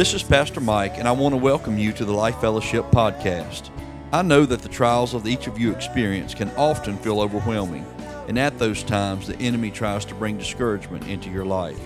This 0.00 0.14
is 0.14 0.22
Pastor 0.22 0.60
Mike, 0.60 0.96
and 0.96 1.06
I 1.06 1.12
want 1.12 1.34
to 1.34 1.36
welcome 1.36 1.76
you 1.76 1.92
to 1.92 2.06
the 2.06 2.12
Life 2.14 2.40
Fellowship 2.40 2.86
podcast. 2.86 3.68
I 4.14 4.22
know 4.22 4.46
that 4.46 4.62
the 4.62 4.68
trials 4.70 5.12
of 5.12 5.26
each 5.26 5.46
of 5.46 5.58
you 5.58 5.72
experience 5.72 6.34
can 6.34 6.50
often 6.52 6.96
feel 6.96 7.20
overwhelming, 7.20 7.84
and 8.26 8.38
at 8.38 8.58
those 8.58 8.82
times 8.82 9.26
the 9.26 9.36
enemy 9.36 9.70
tries 9.70 10.06
to 10.06 10.14
bring 10.14 10.38
discouragement 10.38 11.06
into 11.06 11.28
your 11.28 11.44
life. 11.44 11.78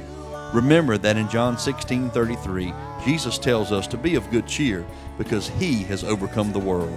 Remember 0.52 0.96
that 0.96 1.16
in 1.16 1.28
John 1.28 1.58
16 1.58 2.10
33, 2.10 2.72
Jesus 3.04 3.36
tells 3.36 3.72
us 3.72 3.88
to 3.88 3.96
be 3.96 4.14
of 4.14 4.30
good 4.30 4.46
cheer 4.46 4.86
because 5.18 5.48
he 5.48 5.82
has 5.82 6.04
overcome 6.04 6.52
the 6.52 6.60
world. 6.60 6.96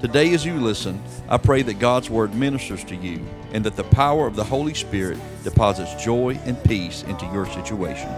Today, 0.00 0.32
as 0.32 0.46
you 0.46 0.60
listen, 0.60 1.02
I 1.28 1.38
pray 1.38 1.62
that 1.62 1.80
God's 1.80 2.08
Word 2.08 2.36
ministers 2.36 2.84
to 2.84 2.94
you 2.94 3.20
and 3.52 3.64
that 3.64 3.74
the 3.74 3.82
power 3.82 4.28
of 4.28 4.36
the 4.36 4.44
Holy 4.44 4.74
Spirit 4.74 5.18
deposits 5.42 6.00
joy 6.04 6.38
and 6.44 6.62
peace 6.62 7.02
into 7.02 7.26
your 7.32 7.46
situation. 7.46 8.14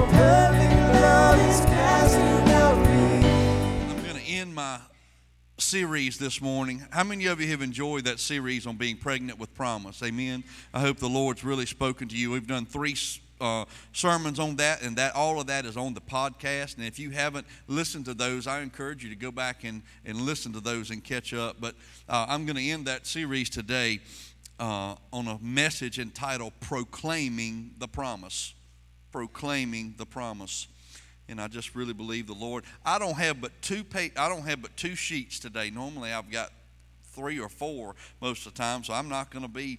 I'm 0.00 0.12
going 4.02 4.16
to 4.16 4.22
end 4.30 4.54
my 4.54 4.78
series 5.58 6.18
this 6.18 6.40
morning. 6.40 6.84
How 6.90 7.02
many 7.02 7.26
of 7.26 7.40
you 7.40 7.48
have 7.48 7.62
enjoyed 7.62 8.04
that 8.04 8.20
series 8.20 8.64
on 8.66 8.76
being 8.76 8.96
pregnant 8.96 9.40
with 9.40 9.52
promise? 9.54 10.00
Amen. 10.02 10.44
I 10.72 10.80
hope 10.80 10.98
the 10.98 11.08
Lord's 11.08 11.42
really 11.42 11.66
spoken 11.66 12.06
to 12.08 12.16
you. 12.16 12.30
We've 12.30 12.46
done 12.46 12.64
three 12.64 12.94
uh, 13.40 13.64
sermons 13.92 14.38
on 14.38 14.54
that, 14.56 14.82
and 14.82 14.96
that 14.96 15.16
all 15.16 15.40
of 15.40 15.48
that 15.48 15.64
is 15.64 15.76
on 15.76 15.94
the 15.94 16.00
podcast. 16.00 16.76
And 16.76 16.86
if 16.86 17.00
you 17.00 17.10
haven't 17.10 17.46
listened 17.66 18.04
to 18.04 18.14
those, 18.14 18.46
I 18.46 18.60
encourage 18.60 19.02
you 19.02 19.10
to 19.10 19.16
go 19.16 19.32
back 19.32 19.64
and, 19.64 19.82
and 20.04 20.20
listen 20.20 20.52
to 20.52 20.60
those 20.60 20.90
and 20.90 21.02
catch 21.02 21.34
up. 21.34 21.56
But 21.60 21.74
uh, 22.08 22.26
I'm 22.28 22.46
going 22.46 22.56
to 22.56 22.62
end 22.62 22.86
that 22.86 23.04
series 23.04 23.50
today 23.50 23.98
uh, 24.60 24.94
on 25.12 25.26
a 25.26 25.38
message 25.40 25.98
entitled 25.98 26.52
Proclaiming 26.60 27.72
the 27.78 27.88
Promise. 27.88 28.54
Proclaiming 29.12 29.94
the 29.96 30.06
Promise. 30.06 30.68
And 31.28 31.40
I 31.40 31.48
just 31.48 31.74
really 31.74 31.92
believe 31.92 32.26
the 32.26 32.34
Lord. 32.34 32.64
I 32.84 32.98
don't 32.98 33.16
have 33.16 33.40
but 33.40 33.52
two 33.60 33.84
pa- 33.84 34.14
I 34.16 34.28
don't 34.28 34.46
have 34.46 34.62
but 34.62 34.76
two 34.76 34.94
sheets 34.94 35.38
today. 35.38 35.70
Normally 35.70 36.12
I've 36.12 36.30
got 36.30 36.52
three 37.12 37.38
or 37.38 37.48
four 37.48 37.94
most 38.20 38.46
of 38.46 38.54
the 38.54 38.58
time, 38.58 38.84
so 38.84 38.94
I'm 38.94 39.08
not 39.08 39.30
going 39.30 39.44
to 39.44 39.50
be 39.50 39.78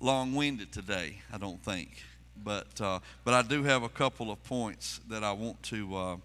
long-winded 0.00 0.72
today. 0.72 1.20
I 1.32 1.38
don't 1.38 1.62
think 1.62 2.02
but 2.44 2.80
uh, 2.80 3.00
but 3.24 3.34
I 3.34 3.42
do 3.42 3.62
have 3.62 3.82
a 3.82 3.88
couple 3.88 4.30
of 4.30 4.42
points 4.44 5.00
that 5.08 5.24
I 5.24 5.32
want 5.32 5.62
to 5.64 5.96
uh, 5.96 6.16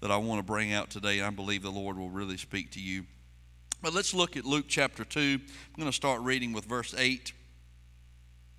that 0.00 0.10
I 0.10 0.16
want 0.16 0.38
to 0.38 0.42
bring 0.42 0.72
out 0.72 0.90
today, 0.90 1.20
I 1.20 1.30
believe 1.30 1.62
the 1.62 1.70
Lord 1.70 1.96
will 1.96 2.10
really 2.10 2.36
speak 2.36 2.72
to 2.72 2.80
you. 2.80 3.04
But 3.82 3.94
let's 3.94 4.14
look 4.14 4.36
at 4.36 4.44
Luke 4.44 4.66
chapter 4.68 5.04
two. 5.04 5.38
I'm 5.40 5.76
going 5.76 5.88
to 5.88 5.92
start 5.92 6.20
reading 6.22 6.52
with 6.52 6.64
verse 6.64 6.94
eight. 6.96 7.32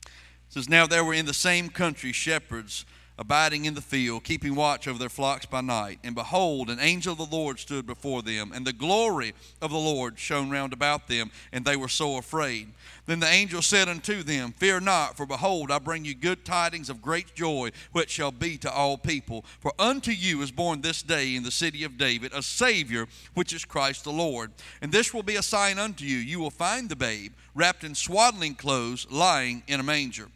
It 0.06 0.12
says, 0.50 0.70
"Now 0.70 0.88
there 0.88 1.04
were 1.04 1.14
in 1.14 1.26
the 1.26 1.34
same 1.34 1.70
country 1.70 2.12
shepherds." 2.12 2.86
Abiding 3.18 3.66
in 3.66 3.74
the 3.74 3.82
field, 3.82 4.24
keeping 4.24 4.56
watch 4.56 4.88
over 4.88 4.98
their 4.98 5.10
flocks 5.10 5.46
by 5.46 5.62
night. 5.62 6.00
And 6.04 6.16
behold, 6.16 6.70
an 6.70 6.80
angel 6.80 7.14
of 7.14 7.18
the 7.18 7.36
Lord 7.36 7.60
stood 7.60 7.86
before 7.86 8.22
them, 8.22 8.52
and 8.54 8.66
the 8.66 8.74
glory 8.74 9.34
of 9.62 9.72
the 9.72 9.78
Lord 9.78 10.18
shone 10.18 10.50
round 10.50 10.74
about 10.74 11.08
them, 11.08 11.32
and 11.52 11.64
they 11.64 11.76
were 11.76 11.88
so 11.88 12.18
afraid. 12.18 12.70
Then 13.06 13.20
the 13.20 13.28
angel 13.28 13.62
said 13.62 13.90
unto 13.90 14.24
them, 14.24 14.54
Fear 14.54 14.82
not, 14.82 15.18
for 15.18 15.26
behold, 15.26 15.72
I 15.72 15.80
bring 15.80 16.06
you 16.06 16.16
good 16.16 16.46
tidings 16.46 16.90
of 16.90 17.02
great 17.02 17.36
joy, 17.36 17.72
which 17.92 18.10
shall 18.10 18.32
be 18.32 18.58
to 18.60 18.72
all 18.72 18.98
people. 18.98 19.44
For 19.60 19.74
unto 19.78 20.12
you 20.12 20.42
is 20.42 20.52
born 20.52 20.82
this 20.82 21.04
day 21.04 21.36
in 21.36 21.44
the 21.44 21.52
city 21.52 21.84
of 21.84 21.98
David 21.98 22.32
a 22.34 22.42
Savior, 22.42 23.08
which 23.34 23.54
is 23.54 23.66
Christ 23.66 24.06
the 24.06 24.12
Lord. 24.12 24.52
And 24.82 24.92
this 24.92 25.14
will 25.14 25.24
be 25.24 25.36
a 25.36 25.44
sign 25.44 25.80
unto 25.80 26.06
you 26.06 26.18
you 26.18 26.40
will 26.40 26.50
find 26.50 26.90
the 26.90 26.96
babe 26.96 27.34
wrapped 27.54 27.84
in 27.84 27.94
swaddling 27.94 28.56
clothes, 28.56 29.06
lying 29.12 29.64
in 29.68 29.80
a 29.80 29.84
manger. 29.84 30.30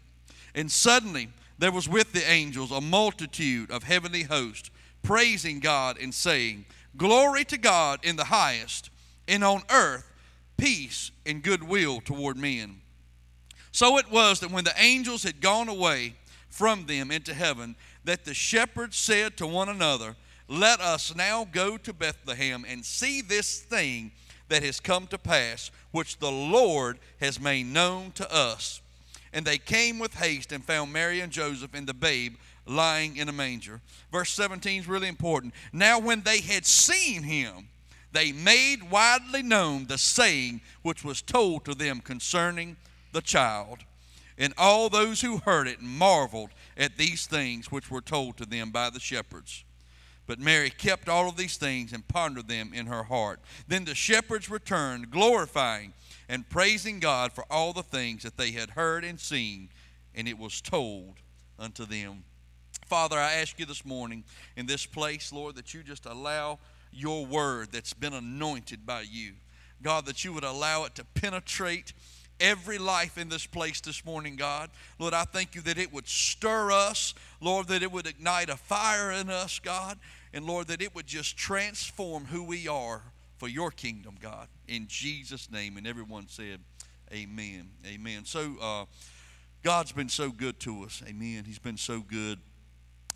And 0.53 0.71
suddenly 0.71 1.29
there 1.57 1.71
was 1.71 1.89
with 1.89 2.13
the 2.13 2.29
angels 2.29 2.71
a 2.71 2.81
multitude 2.81 3.71
of 3.71 3.83
heavenly 3.83 4.23
hosts, 4.23 4.69
praising 5.03 5.59
God 5.59 5.97
and 5.99 6.13
saying, 6.13 6.65
Glory 6.95 7.43
to 7.45 7.57
God 7.57 7.99
in 8.03 8.15
the 8.15 8.25
highest, 8.25 8.89
and 9.27 9.43
on 9.43 9.61
earth 9.69 10.11
peace 10.57 11.11
and 11.25 11.43
goodwill 11.43 12.01
toward 12.01 12.37
men. 12.37 12.81
So 13.71 13.97
it 13.97 14.11
was 14.11 14.39
that 14.39 14.51
when 14.51 14.63
the 14.63 14.73
angels 14.77 15.23
had 15.23 15.39
gone 15.39 15.69
away 15.69 16.15
from 16.49 16.87
them 16.87 17.11
into 17.11 17.33
heaven, 17.33 17.75
that 18.03 18.25
the 18.25 18.33
shepherds 18.33 18.97
said 18.97 19.37
to 19.37 19.45
one 19.45 19.69
another, 19.69 20.15
Let 20.47 20.81
us 20.81 21.15
now 21.15 21.45
go 21.45 21.77
to 21.77 21.93
Bethlehem 21.93 22.65
and 22.67 22.83
see 22.83 23.21
this 23.21 23.59
thing 23.59 24.11
that 24.49 24.63
has 24.63 24.79
come 24.79 25.07
to 25.07 25.17
pass, 25.17 25.69
which 25.91 26.17
the 26.17 26.31
Lord 26.31 26.97
has 27.19 27.39
made 27.39 27.67
known 27.67 28.11
to 28.13 28.33
us. 28.33 28.81
And 29.37 29.45
they 29.45 29.59
came 29.59 29.99
with 29.99 30.15
haste 30.15 30.51
and 30.51 30.65
found 30.65 30.91
Mary 30.91 31.19
and 31.19 31.31
Joseph 31.31 31.75
and 31.75 31.85
the 31.85 31.93
babe 31.93 32.37
lying 32.65 33.17
in 33.17 33.29
a 33.29 33.31
manger. 33.31 33.81
Verse 34.11 34.31
17 34.31 34.81
is 34.81 34.87
really 34.87 35.07
important. 35.07 35.53
Now, 35.71 35.99
when 35.99 36.21
they 36.21 36.39
had 36.39 36.65
seen 36.65 37.21
him, 37.21 37.67
they 38.11 38.31
made 38.31 38.89
widely 38.89 39.43
known 39.43 39.85
the 39.85 39.99
saying 39.99 40.61
which 40.81 41.03
was 41.03 41.21
told 41.21 41.65
to 41.65 41.75
them 41.75 41.99
concerning 41.99 42.77
the 43.13 43.21
child. 43.21 43.77
And 44.39 44.55
all 44.57 44.89
those 44.89 45.21
who 45.21 45.37
heard 45.37 45.67
it 45.67 45.83
marveled 45.83 46.49
at 46.75 46.97
these 46.97 47.27
things 47.27 47.71
which 47.71 47.91
were 47.91 48.01
told 48.01 48.37
to 48.37 48.45
them 48.47 48.71
by 48.71 48.89
the 48.89 48.99
shepherds. 48.99 49.63
But 50.25 50.39
Mary 50.39 50.71
kept 50.71 51.07
all 51.07 51.29
of 51.29 51.37
these 51.37 51.57
things 51.57 51.93
and 51.93 52.07
pondered 52.07 52.47
them 52.47 52.71
in 52.73 52.87
her 52.87 53.03
heart. 53.03 53.39
Then 53.67 53.85
the 53.85 53.93
shepherds 53.93 54.49
returned, 54.49 55.11
glorifying 55.11 55.93
and 56.29 56.49
praising 56.49 56.99
God 56.99 57.31
for 57.31 57.45
all 57.49 57.73
the 57.73 57.83
things 57.83 58.23
that 58.23 58.37
they 58.37 58.51
had 58.51 58.71
heard 58.71 59.03
and 59.03 59.19
seen, 59.19 59.69
and 60.13 60.27
it 60.27 60.37
was 60.37 60.61
told 60.61 61.15
unto 61.57 61.85
them. 61.85 62.23
Father, 62.85 63.17
I 63.17 63.33
ask 63.33 63.59
you 63.59 63.65
this 63.65 63.85
morning 63.85 64.23
in 64.55 64.65
this 64.65 64.85
place, 64.85 65.33
Lord, 65.33 65.55
that 65.55 65.73
you 65.73 65.83
just 65.83 66.05
allow 66.05 66.59
your 66.91 67.25
word 67.25 67.69
that's 67.71 67.93
been 67.93 68.13
anointed 68.13 68.85
by 68.85 69.01
you. 69.01 69.33
God, 69.81 70.05
that 70.05 70.23
you 70.23 70.33
would 70.33 70.43
allow 70.43 70.85
it 70.85 70.95
to 70.95 71.03
penetrate 71.03 71.93
every 72.39 72.77
life 72.77 73.17
in 73.17 73.29
this 73.29 73.45
place 73.45 73.81
this 73.81 74.05
morning, 74.05 74.35
God. 74.35 74.69
Lord, 74.99 75.13
I 75.13 75.23
thank 75.23 75.55
you 75.55 75.61
that 75.61 75.77
it 75.77 75.93
would 75.93 76.07
stir 76.07 76.71
us, 76.71 77.13
Lord, 77.41 77.67
that 77.67 77.83
it 77.83 77.91
would 77.91 78.07
ignite 78.07 78.49
a 78.49 78.57
fire 78.57 79.11
in 79.11 79.29
us, 79.29 79.59
God, 79.59 79.97
and 80.33 80.45
Lord, 80.45 80.67
that 80.67 80.81
it 80.81 80.95
would 80.95 81.07
just 81.07 81.37
transform 81.37 82.25
who 82.25 82.43
we 82.43 82.67
are 82.67 83.01
for 83.37 83.47
your 83.47 83.71
kingdom, 83.71 84.15
God. 84.19 84.47
In 84.67 84.87
Jesus' 84.87 85.51
name. 85.51 85.77
And 85.77 85.87
everyone 85.87 86.27
said, 86.27 86.59
Amen. 87.11 87.69
Amen. 87.85 88.25
So, 88.25 88.53
uh, 88.61 88.85
God's 89.63 89.91
been 89.91 90.09
so 90.09 90.29
good 90.29 90.59
to 90.61 90.83
us. 90.83 91.01
Amen. 91.07 91.43
He's 91.45 91.59
been 91.59 91.77
so 91.77 91.99
good. 91.99 92.39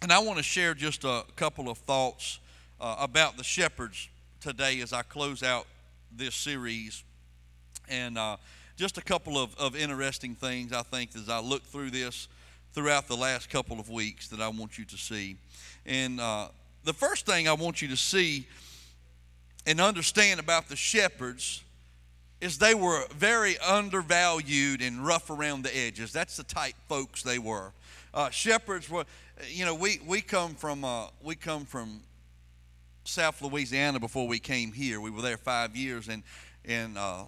And 0.01 0.11
I 0.11 0.19
want 0.19 0.37
to 0.37 0.43
share 0.43 0.73
just 0.73 1.03
a 1.03 1.23
couple 1.35 1.69
of 1.69 1.77
thoughts 1.79 2.39
uh, 2.79 2.95
about 2.99 3.37
the 3.37 3.43
shepherds 3.43 4.09
today 4.39 4.81
as 4.81 4.93
I 4.93 5.01
close 5.01 5.43
out 5.43 5.67
this 6.11 6.35
series. 6.35 7.03
And 7.89 8.17
uh, 8.17 8.37
just 8.77 8.97
a 8.97 9.01
couple 9.01 9.37
of, 9.37 9.55
of 9.57 9.75
interesting 9.75 10.35
things 10.35 10.73
I 10.73 10.81
think 10.81 11.15
as 11.15 11.29
I 11.29 11.39
look 11.39 11.63
through 11.63 11.91
this 11.91 12.27
throughout 12.73 13.07
the 13.07 13.17
last 13.17 13.49
couple 13.49 13.79
of 13.79 13.89
weeks 13.89 14.29
that 14.29 14.39
I 14.39 14.47
want 14.47 14.77
you 14.77 14.85
to 14.85 14.97
see. 14.97 15.35
And 15.85 16.19
uh, 16.19 16.47
the 16.83 16.93
first 16.93 17.25
thing 17.25 17.47
I 17.47 17.53
want 17.53 17.81
you 17.81 17.89
to 17.89 17.97
see 17.97 18.47
and 19.65 19.79
understand 19.79 20.39
about 20.39 20.69
the 20.69 20.75
shepherds 20.75 21.63
is 22.39 22.57
they 22.57 22.73
were 22.73 23.05
very 23.15 23.57
undervalued 23.59 24.81
and 24.81 25.05
rough 25.05 25.29
around 25.29 25.63
the 25.63 25.77
edges. 25.77 26.11
That's 26.11 26.37
the 26.37 26.43
type 26.43 26.73
folks 26.89 27.21
they 27.21 27.37
were. 27.37 27.71
Uh, 28.13 28.29
shepherds 28.31 28.89
were, 28.89 29.05
you 29.47 29.63
know, 29.63 29.75
we, 29.75 29.99
we 30.05 30.21
come 30.21 30.55
from 30.55 30.83
uh, 30.83 31.07
we 31.23 31.35
come 31.35 31.65
from 31.65 32.01
South 33.03 33.41
Louisiana 33.41 33.99
before 33.99 34.27
we 34.27 34.39
came 34.39 34.71
here. 34.71 34.99
We 34.99 35.11
were 35.11 35.21
there 35.21 35.37
five 35.37 35.75
years, 35.75 36.07
and 36.07 36.23
and 36.65 36.97
uh, 36.97 37.23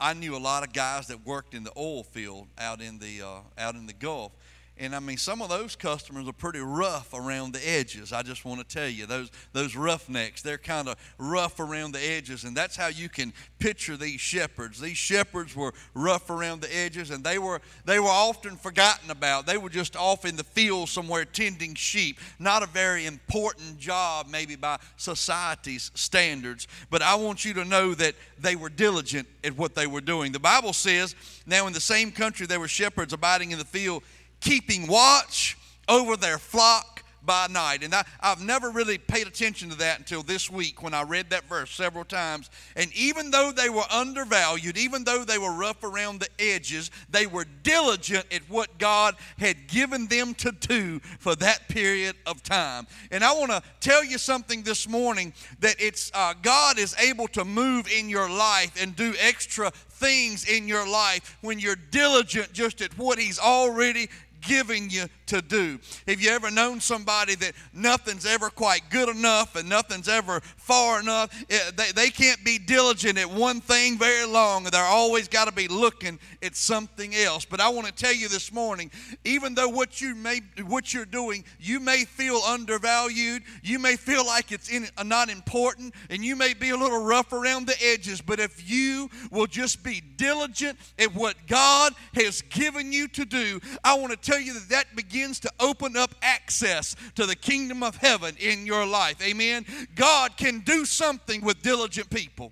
I 0.00 0.14
knew 0.14 0.34
a 0.36 0.38
lot 0.38 0.66
of 0.66 0.72
guys 0.72 1.06
that 1.08 1.24
worked 1.24 1.54
in 1.54 1.62
the 1.62 1.72
oil 1.76 2.02
field 2.02 2.48
out 2.58 2.80
in 2.80 2.98
the 2.98 3.22
uh, 3.22 3.40
out 3.58 3.74
in 3.74 3.86
the 3.86 3.92
Gulf. 3.92 4.32
And 4.76 4.92
I 4.92 4.98
mean, 4.98 5.18
some 5.18 5.40
of 5.40 5.48
those 5.48 5.76
customers 5.76 6.26
are 6.26 6.32
pretty 6.32 6.58
rough 6.58 7.14
around 7.14 7.52
the 7.52 7.68
edges. 7.68 8.12
I 8.12 8.22
just 8.22 8.44
want 8.44 8.58
to 8.58 8.66
tell 8.66 8.88
you, 8.88 9.06
those 9.06 9.30
those 9.52 9.76
roughnecks, 9.76 10.42
they're 10.42 10.58
kind 10.58 10.88
of 10.88 10.96
rough 11.16 11.60
around 11.60 11.92
the 11.92 12.04
edges, 12.04 12.42
and 12.42 12.56
that's 12.56 12.74
how 12.74 12.88
you 12.88 13.08
can 13.08 13.32
picture 13.60 13.96
these 13.96 14.20
shepherds. 14.20 14.80
These 14.80 14.96
shepherds 14.96 15.54
were 15.54 15.72
rough 15.94 16.28
around 16.28 16.60
the 16.60 16.76
edges, 16.76 17.10
and 17.10 17.22
they 17.22 17.38
were 17.38 17.60
they 17.84 18.00
were 18.00 18.08
often 18.08 18.56
forgotten 18.56 19.12
about. 19.12 19.46
They 19.46 19.58
were 19.58 19.68
just 19.68 19.94
off 19.94 20.24
in 20.24 20.34
the 20.34 20.42
field 20.42 20.88
somewhere 20.88 21.24
tending 21.24 21.76
sheep. 21.76 22.18
Not 22.40 22.64
a 22.64 22.66
very 22.66 23.06
important 23.06 23.78
job, 23.78 24.26
maybe 24.28 24.56
by 24.56 24.80
society's 24.96 25.92
standards. 25.94 26.66
But 26.90 27.00
I 27.00 27.14
want 27.14 27.44
you 27.44 27.54
to 27.54 27.64
know 27.64 27.94
that 27.94 28.16
they 28.40 28.56
were 28.56 28.70
diligent 28.70 29.28
at 29.44 29.56
what 29.56 29.76
they 29.76 29.86
were 29.86 30.00
doing. 30.00 30.32
The 30.32 30.40
Bible 30.40 30.72
says, 30.72 31.14
"Now 31.46 31.68
in 31.68 31.72
the 31.72 31.80
same 31.80 32.10
country 32.10 32.46
there 32.46 32.58
were 32.58 32.66
shepherds 32.66 33.12
abiding 33.12 33.52
in 33.52 33.60
the 33.60 33.64
field." 33.64 34.02
Keeping 34.44 34.86
watch 34.86 35.56
over 35.88 36.16
their 36.16 36.38
flock 36.38 37.02
by 37.24 37.46
night. 37.48 37.82
And 37.82 37.94
I, 37.94 38.04
I've 38.20 38.42
never 38.42 38.70
really 38.70 38.98
paid 38.98 39.26
attention 39.26 39.70
to 39.70 39.76
that 39.76 39.98
until 39.98 40.22
this 40.22 40.50
week 40.50 40.82
when 40.82 40.94
I 40.94 41.02
read 41.02 41.30
that 41.30 41.44
verse 41.44 41.70
several 41.70 42.04
times. 42.04 42.50
And 42.76 42.94
even 42.94 43.30
though 43.30 43.50
they 43.50 43.68
were 43.68 43.84
undervalued, 43.90 44.76
even 44.76 45.04
though 45.04 45.24
they 45.24 45.38
were 45.38 45.52
rough 45.52 45.82
around 45.82 46.20
the 46.20 46.28
edges, 46.38 46.90
they 47.10 47.26
were 47.26 47.46
diligent 47.62 48.26
at 48.32 48.42
what 48.50 48.78
God 48.78 49.16
had 49.38 49.66
given 49.68 50.06
them 50.06 50.34
to 50.34 50.52
do 50.52 51.00
for 51.18 51.34
that 51.36 51.68
period 51.68 52.16
of 52.26 52.42
time. 52.42 52.86
And 53.10 53.24
I 53.24 53.32
want 53.32 53.50
to 53.52 53.62
tell 53.80 54.04
you 54.04 54.18
something 54.18 54.62
this 54.62 54.88
morning 54.88 55.32
that 55.60 55.76
it's 55.78 56.10
uh, 56.14 56.34
God 56.42 56.78
is 56.78 56.94
able 56.98 57.28
to 57.28 57.44
move 57.44 57.88
in 57.90 58.08
your 58.08 58.28
life 58.28 58.80
and 58.80 58.94
do 58.94 59.14
extra 59.18 59.70
things 59.70 60.48
in 60.48 60.68
your 60.68 60.86
life 60.88 61.38
when 61.40 61.58
you're 61.58 61.76
diligent 61.76 62.52
just 62.52 62.82
at 62.82 62.96
what 62.98 63.18
He's 63.18 63.38
already 63.38 64.08
giving 64.46 64.90
you 64.90 65.06
to 65.26 65.40
do. 65.40 65.78
Have 66.06 66.20
you 66.20 66.30
ever 66.30 66.50
known 66.50 66.80
somebody 66.80 67.34
that 67.36 67.52
nothing's 67.72 68.26
ever 68.26 68.50
quite 68.50 68.82
good 68.90 69.08
enough 69.08 69.56
and 69.56 69.68
nothing's 69.68 70.08
ever 70.08 70.40
far 70.40 71.00
enough? 71.00 71.30
They, 71.48 71.92
they 71.94 72.10
can't 72.10 72.44
be 72.44 72.58
diligent 72.58 73.18
at 73.18 73.30
one 73.30 73.60
thing 73.60 73.98
very 73.98 74.26
long. 74.26 74.64
They're 74.64 74.84
always 74.84 75.28
got 75.28 75.46
to 75.46 75.52
be 75.52 75.68
looking 75.68 76.18
at 76.42 76.56
something 76.56 77.14
else. 77.14 77.44
But 77.44 77.60
I 77.60 77.68
want 77.68 77.86
to 77.86 77.92
tell 77.92 78.12
you 78.12 78.28
this 78.28 78.52
morning, 78.52 78.90
even 79.24 79.54
though 79.54 79.68
what 79.68 80.00
you 80.00 80.14
may 80.14 80.40
what 80.66 80.92
you're 80.92 81.04
doing, 81.04 81.44
you 81.58 81.80
may 81.80 82.04
feel 82.04 82.36
undervalued, 82.46 83.42
you 83.62 83.78
may 83.78 83.96
feel 83.96 84.26
like 84.26 84.52
it's 84.52 84.68
in, 84.68 84.86
uh, 84.96 85.02
not 85.02 85.30
important, 85.30 85.94
and 86.10 86.24
you 86.24 86.36
may 86.36 86.54
be 86.54 86.70
a 86.70 86.76
little 86.76 87.04
rough 87.04 87.32
around 87.32 87.66
the 87.66 87.76
edges. 87.82 88.20
But 88.20 88.40
if 88.40 88.68
you 88.68 89.10
will 89.30 89.46
just 89.46 89.82
be 89.82 90.00
diligent 90.00 90.78
at 90.98 91.14
what 91.14 91.36
God 91.46 91.94
has 92.14 92.42
given 92.42 92.92
you 92.92 93.08
to 93.08 93.24
do, 93.24 93.60
I 93.82 93.94
want 93.94 94.12
to 94.12 94.18
tell 94.18 94.40
you 94.40 94.54
that 94.54 94.68
that 94.68 94.96
begins 94.96 95.13
begins 95.14 95.38
to 95.38 95.50
open 95.60 95.96
up 95.96 96.12
access 96.22 96.96
to 97.14 97.24
the 97.24 97.36
kingdom 97.36 97.84
of 97.84 97.94
heaven 97.98 98.34
in 98.40 98.66
your 98.66 98.84
life. 98.84 99.16
Amen. 99.22 99.64
God 99.94 100.36
can 100.36 100.58
do 100.58 100.84
something 100.84 101.40
with 101.44 101.62
diligent 101.62 102.10
people. 102.10 102.50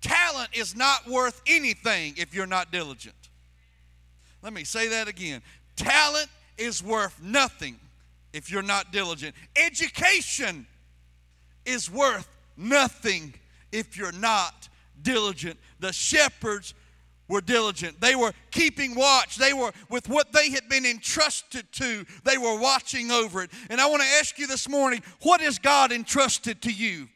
Talent 0.00 0.48
is 0.52 0.74
not 0.74 1.06
worth 1.06 1.40
anything 1.46 2.14
if 2.16 2.34
you're 2.34 2.48
not 2.48 2.72
diligent. 2.72 3.14
Let 4.42 4.52
me 4.52 4.64
say 4.64 4.88
that 4.88 5.06
again. 5.06 5.40
Talent 5.76 6.26
is 6.56 6.82
worth 6.82 7.22
nothing 7.22 7.78
if 8.32 8.50
you're 8.50 8.60
not 8.60 8.90
diligent. 8.90 9.36
Education 9.54 10.66
is 11.64 11.88
worth 11.88 12.28
nothing 12.56 13.34
if 13.70 13.96
you're 13.96 14.10
not 14.10 14.68
diligent. 15.00 15.60
The 15.78 15.92
shepherds 15.92 16.74
were 17.28 17.40
diligent. 17.40 18.00
They 18.00 18.14
were 18.14 18.32
keeping 18.50 18.94
watch. 18.94 19.36
They 19.36 19.52
were, 19.52 19.72
with 19.90 20.08
what 20.08 20.32
they 20.32 20.50
had 20.50 20.68
been 20.68 20.86
entrusted 20.86 21.70
to, 21.72 22.04
they 22.24 22.38
were 22.38 22.58
watching 22.58 23.10
over 23.10 23.42
it. 23.42 23.50
And 23.70 23.80
I 23.80 23.86
want 23.86 24.02
to 24.02 24.08
ask 24.18 24.38
you 24.38 24.46
this 24.46 24.68
morning 24.68 25.02
what 25.22 25.40
has 25.40 25.58
God 25.58 25.92
entrusted 25.92 26.62
to 26.62 26.72
you? 26.72 27.08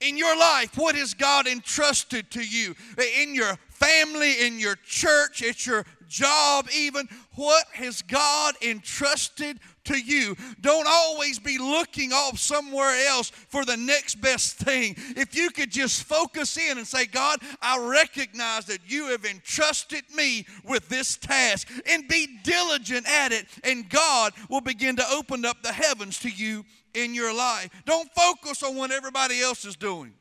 In 0.00 0.18
your 0.18 0.36
life, 0.36 0.76
what 0.76 0.94
has 0.94 1.14
God 1.14 1.46
entrusted 1.46 2.30
to 2.32 2.42
you? 2.42 2.74
In 3.22 3.34
your 3.34 3.56
family, 3.70 4.46
in 4.46 4.60
your 4.60 4.76
church, 4.84 5.42
at 5.42 5.64
your 5.64 5.86
job, 6.06 6.68
even, 6.76 7.08
what 7.34 7.64
has 7.72 8.02
God 8.02 8.54
entrusted 8.62 9.58
to 9.86 9.98
you. 9.98 10.36
Don't 10.60 10.86
always 10.88 11.38
be 11.38 11.58
looking 11.58 12.12
off 12.12 12.38
somewhere 12.38 12.94
else 13.08 13.30
for 13.30 13.64
the 13.64 13.76
next 13.76 14.20
best 14.20 14.56
thing. 14.58 14.94
If 15.16 15.34
you 15.34 15.50
could 15.50 15.70
just 15.70 16.04
focus 16.04 16.56
in 16.56 16.78
and 16.78 16.86
say, 16.86 17.06
God, 17.06 17.40
I 17.60 17.78
recognize 17.78 18.66
that 18.66 18.80
you 18.86 19.06
have 19.06 19.24
entrusted 19.24 20.04
me 20.14 20.46
with 20.64 20.88
this 20.88 21.16
task 21.16 21.68
and 21.90 22.08
be 22.08 22.38
diligent 22.42 23.08
at 23.08 23.32
it, 23.32 23.46
and 23.64 23.88
God 23.88 24.32
will 24.48 24.60
begin 24.60 24.96
to 24.96 25.10
open 25.10 25.44
up 25.44 25.62
the 25.62 25.72
heavens 25.72 26.18
to 26.20 26.28
you 26.28 26.64
in 26.94 27.14
your 27.14 27.34
life. 27.34 27.70
Don't 27.84 28.10
focus 28.14 28.62
on 28.62 28.76
what 28.76 28.90
everybody 28.90 29.40
else 29.40 29.64
is 29.64 29.76
doing. 29.76 30.12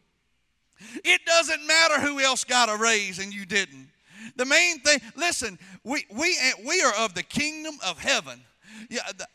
It 1.03 1.21
doesn't 1.25 1.65
matter 1.65 2.01
who 2.01 2.19
else 2.19 2.43
got 2.43 2.69
a 2.69 2.75
raise 2.75 3.19
and 3.19 3.33
you 3.33 3.45
didn't. 3.45 3.89
The 4.35 4.45
main 4.45 4.79
thing, 4.79 4.99
listen, 5.15 5.57
we, 5.83 6.05
we, 6.11 6.37
we 6.65 6.81
are 6.81 6.93
of 6.99 7.13
the 7.13 7.23
kingdom 7.23 7.75
of 7.85 7.99
heaven. 7.99 8.41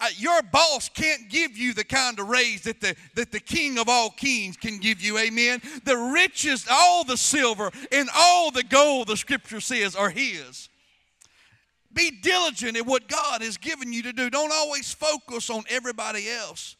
Uh, 0.00 0.06
your 0.16 0.42
boss 0.42 0.88
can't 0.88 1.28
give 1.28 1.56
you 1.56 1.72
the 1.74 1.84
kind 1.84 2.18
of 2.18 2.28
raise 2.28 2.62
that 2.62 2.80
the, 2.80 2.94
that 3.14 3.32
the 3.32 3.40
king 3.40 3.78
of 3.78 3.88
all 3.88 4.10
kings 4.10 4.56
can 4.56 4.78
give 4.78 5.00
you. 5.00 5.18
Amen. 5.18 5.60
The 5.84 5.96
richest, 5.96 6.68
all 6.70 7.04
the 7.04 7.16
silver, 7.16 7.70
and 7.92 8.08
all 8.14 8.50
the 8.50 8.62
gold, 8.62 9.08
the 9.08 9.16
scripture 9.16 9.60
says, 9.60 9.96
are 9.96 10.10
his. 10.10 10.68
Be 11.92 12.10
diligent 12.10 12.76
at 12.76 12.86
what 12.86 13.08
God 13.08 13.42
has 13.42 13.56
given 13.56 13.92
you 13.92 14.02
to 14.04 14.12
do. 14.12 14.30
Don't 14.30 14.52
always 14.52 14.92
focus 14.92 15.50
on 15.50 15.64
everybody 15.68 16.28
else. 16.28 16.76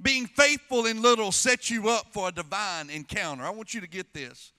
Being 0.00 0.26
faithful 0.26 0.86
in 0.86 1.02
little 1.02 1.32
sets 1.32 1.70
you 1.70 1.88
up 1.88 2.06
for 2.12 2.28
a 2.28 2.32
divine 2.32 2.88
encounter. 2.88 3.44
I 3.44 3.50
want 3.50 3.74
you 3.74 3.80
to 3.80 3.88
get 3.88 4.14
this. 4.14 4.52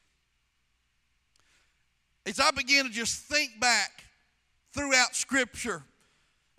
As 2.26 2.40
I 2.40 2.52
begin 2.52 2.86
to 2.86 2.92
just 2.92 3.24
think 3.24 3.60
back 3.60 4.04
throughout 4.74 5.16
Scripture, 5.16 5.84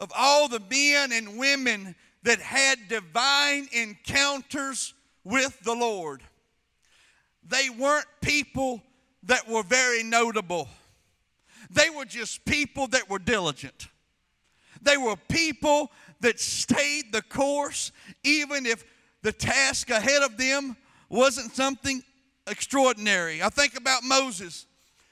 of 0.00 0.10
all 0.16 0.48
the 0.48 0.62
men 0.70 1.12
and 1.12 1.38
women 1.38 1.94
that 2.22 2.40
had 2.40 2.88
divine 2.88 3.68
encounters 3.72 4.94
with 5.22 5.60
the 5.60 5.74
Lord. 5.74 6.22
They 7.46 7.70
weren't 7.70 8.06
people 8.20 8.82
that 9.24 9.48
were 9.48 9.62
very 9.62 10.02
notable, 10.02 10.68
they 11.70 11.90
were 11.90 12.06
just 12.06 12.44
people 12.44 12.88
that 12.88 13.08
were 13.08 13.18
diligent. 13.18 13.88
They 14.82 14.96
were 14.96 15.16
people 15.28 15.92
that 16.20 16.40
stayed 16.40 17.12
the 17.12 17.20
course, 17.20 17.92
even 18.24 18.64
if 18.64 18.82
the 19.20 19.32
task 19.32 19.90
ahead 19.90 20.22
of 20.22 20.38
them 20.38 20.74
wasn't 21.10 21.54
something 21.54 22.02
extraordinary. 22.46 23.42
I 23.42 23.50
think 23.50 23.76
about 23.76 24.04
Moses. 24.04 24.66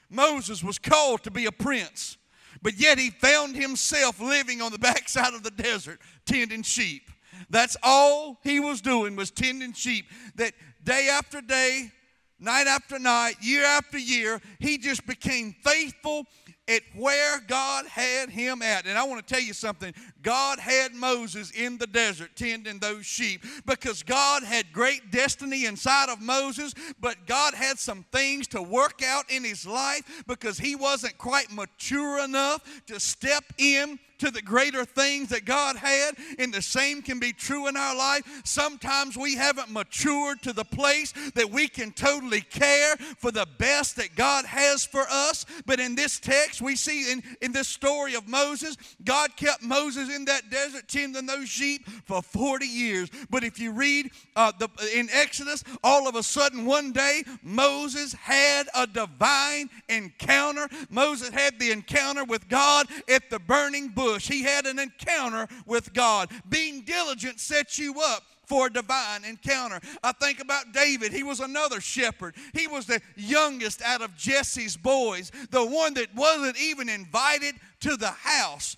Moses 0.09 0.63
was 0.63 0.79
called 0.79 1.23
to 1.23 1.31
be 1.31 1.45
a 1.45 1.51
prince. 1.51 2.17
But 2.61 2.79
yet 2.79 2.97
he 2.97 3.09
found 3.09 3.55
himself 3.55 4.19
living 4.19 4.61
on 4.61 4.71
the 4.71 4.79
backside 4.89 5.33
of 5.33 5.43
the 5.43 5.51
desert, 5.51 5.99
tending 6.25 6.63
sheep. 6.63 7.09
That's 7.49 7.77
all 7.81 8.39
he 8.43 8.59
was 8.59 8.81
doing 8.81 9.15
was 9.15 9.31
tending 9.31 9.73
sheep. 9.73 10.05
That 10.35 10.53
day 10.83 11.09
after 11.11 11.41
day, 11.41 11.91
night 12.39 12.67
after 12.67 12.99
night, 12.99 13.35
year 13.41 13.63
after 13.63 13.97
year, 13.97 14.41
he 14.59 14.77
just 14.77 15.05
became 15.05 15.55
faithful 15.63 16.25
at 16.69 16.83
where 16.95 17.39
God 17.41 17.87
had 17.87 18.29
him 18.29 18.61
at. 18.61 18.85
And 18.85 18.97
I 18.97 19.03
want 19.03 19.25
to 19.25 19.33
tell 19.33 19.43
you 19.43 19.53
something 19.53 19.93
God 20.21 20.59
had 20.59 20.93
Moses 20.93 21.51
in 21.51 21.77
the 21.77 21.87
desert 21.87 22.31
tending 22.35 22.79
those 22.79 23.05
sheep 23.05 23.43
because 23.65 24.03
God 24.03 24.43
had 24.43 24.71
great 24.71 25.11
destiny 25.11 25.65
inside 25.65 26.09
of 26.09 26.21
Moses, 26.21 26.73
but 26.99 27.25
God 27.25 27.53
had 27.53 27.79
some 27.79 28.05
things 28.11 28.47
to 28.49 28.61
work 28.61 29.01
out 29.03 29.29
in 29.31 29.43
his 29.43 29.65
life 29.65 30.23
because 30.27 30.57
he 30.59 30.75
wasn't 30.75 31.17
quite 31.17 31.51
mature 31.51 32.23
enough 32.23 32.63
to 32.87 32.99
step 32.99 33.43
in 33.57 33.99
to 34.19 34.31
the 34.31 34.41
greater 34.41 34.85
things 34.85 35.29
that 35.29 35.45
God 35.45 35.75
had, 35.75 36.15
and 36.37 36.53
the 36.53 36.61
same 36.61 37.01
can 37.01 37.19
be 37.19 37.33
true 37.33 37.67
in 37.67 37.75
our 37.75 37.95
life. 37.95 38.41
Sometimes 38.43 39.17
we 39.17 39.35
haven't 39.35 39.71
matured 39.71 40.41
to 40.43 40.53
the 40.53 40.65
place 40.65 41.13
that 41.35 41.49
we 41.49 41.67
can 41.67 41.91
totally 41.91 42.41
care 42.41 42.95
for 43.17 43.31
the 43.31 43.47
best 43.57 43.95
that 43.95 44.15
God 44.15 44.45
has 44.45 44.85
for 44.85 45.05
us. 45.09 45.45
But 45.65 45.79
in 45.79 45.95
this 45.95 46.19
text, 46.19 46.61
we 46.61 46.75
see 46.75 47.11
in, 47.11 47.23
in 47.41 47.51
this 47.51 47.67
story 47.67 48.15
of 48.15 48.27
Moses, 48.27 48.77
God 49.03 49.35
kept 49.35 49.63
Moses 49.63 50.13
in 50.13 50.25
that 50.25 50.49
desert 50.49 50.87
tending 50.87 51.25
those 51.25 51.49
sheep 51.49 51.87
for 52.05 52.21
40 52.21 52.65
years. 52.65 53.09
But 53.29 53.43
if 53.43 53.59
you 53.59 53.71
read 53.71 54.11
uh, 54.35 54.51
the, 54.57 54.69
in 54.93 55.09
Exodus, 55.11 55.63
all 55.83 56.07
of 56.07 56.15
a 56.15 56.23
sudden 56.23 56.65
one 56.65 56.91
day, 56.91 57.23
Moses 57.41 58.13
had 58.13 58.67
a 58.75 58.85
divine 58.85 59.69
encounter. 59.87 60.67
Moses 60.89 61.29
had 61.29 61.59
the 61.59 61.71
encounter 61.71 62.23
with 62.23 62.47
God 62.49 62.87
at 63.09 63.29
the 63.29 63.39
burning 63.39 63.89
bush 63.89 64.08
bush. 64.13 64.27
He 64.27 64.43
had 64.43 64.65
an 64.65 64.79
encounter 64.79 65.47
with 65.65 65.93
God. 65.93 66.29
Being 66.49 66.81
diligent 66.81 67.39
sets 67.39 67.77
you 67.77 68.01
up 68.01 68.23
for 68.45 68.67
a 68.67 68.69
divine 68.73 69.23
encounter. 69.23 69.79
I 70.03 70.11
think 70.13 70.39
about 70.39 70.73
David. 70.73 71.11
He 71.13 71.21
was 71.21 71.39
another 71.39 71.79
shepherd. 71.79 72.35
He 72.53 72.67
was 72.67 72.87
the 72.87 72.99
youngest 73.15 73.81
out 73.83 74.01
of 74.01 74.15
Jesse's 74.17 74.75
boys, 74.75 75.31
the 75.51 75.63
one 75.63 75.93
that 75.93 76.13
wasn't 76.15 76.59
even 76.59 76.89
invited 76.89 77.55
to 77.81 77.95
the 77.95 78.09
house 78.09 78.75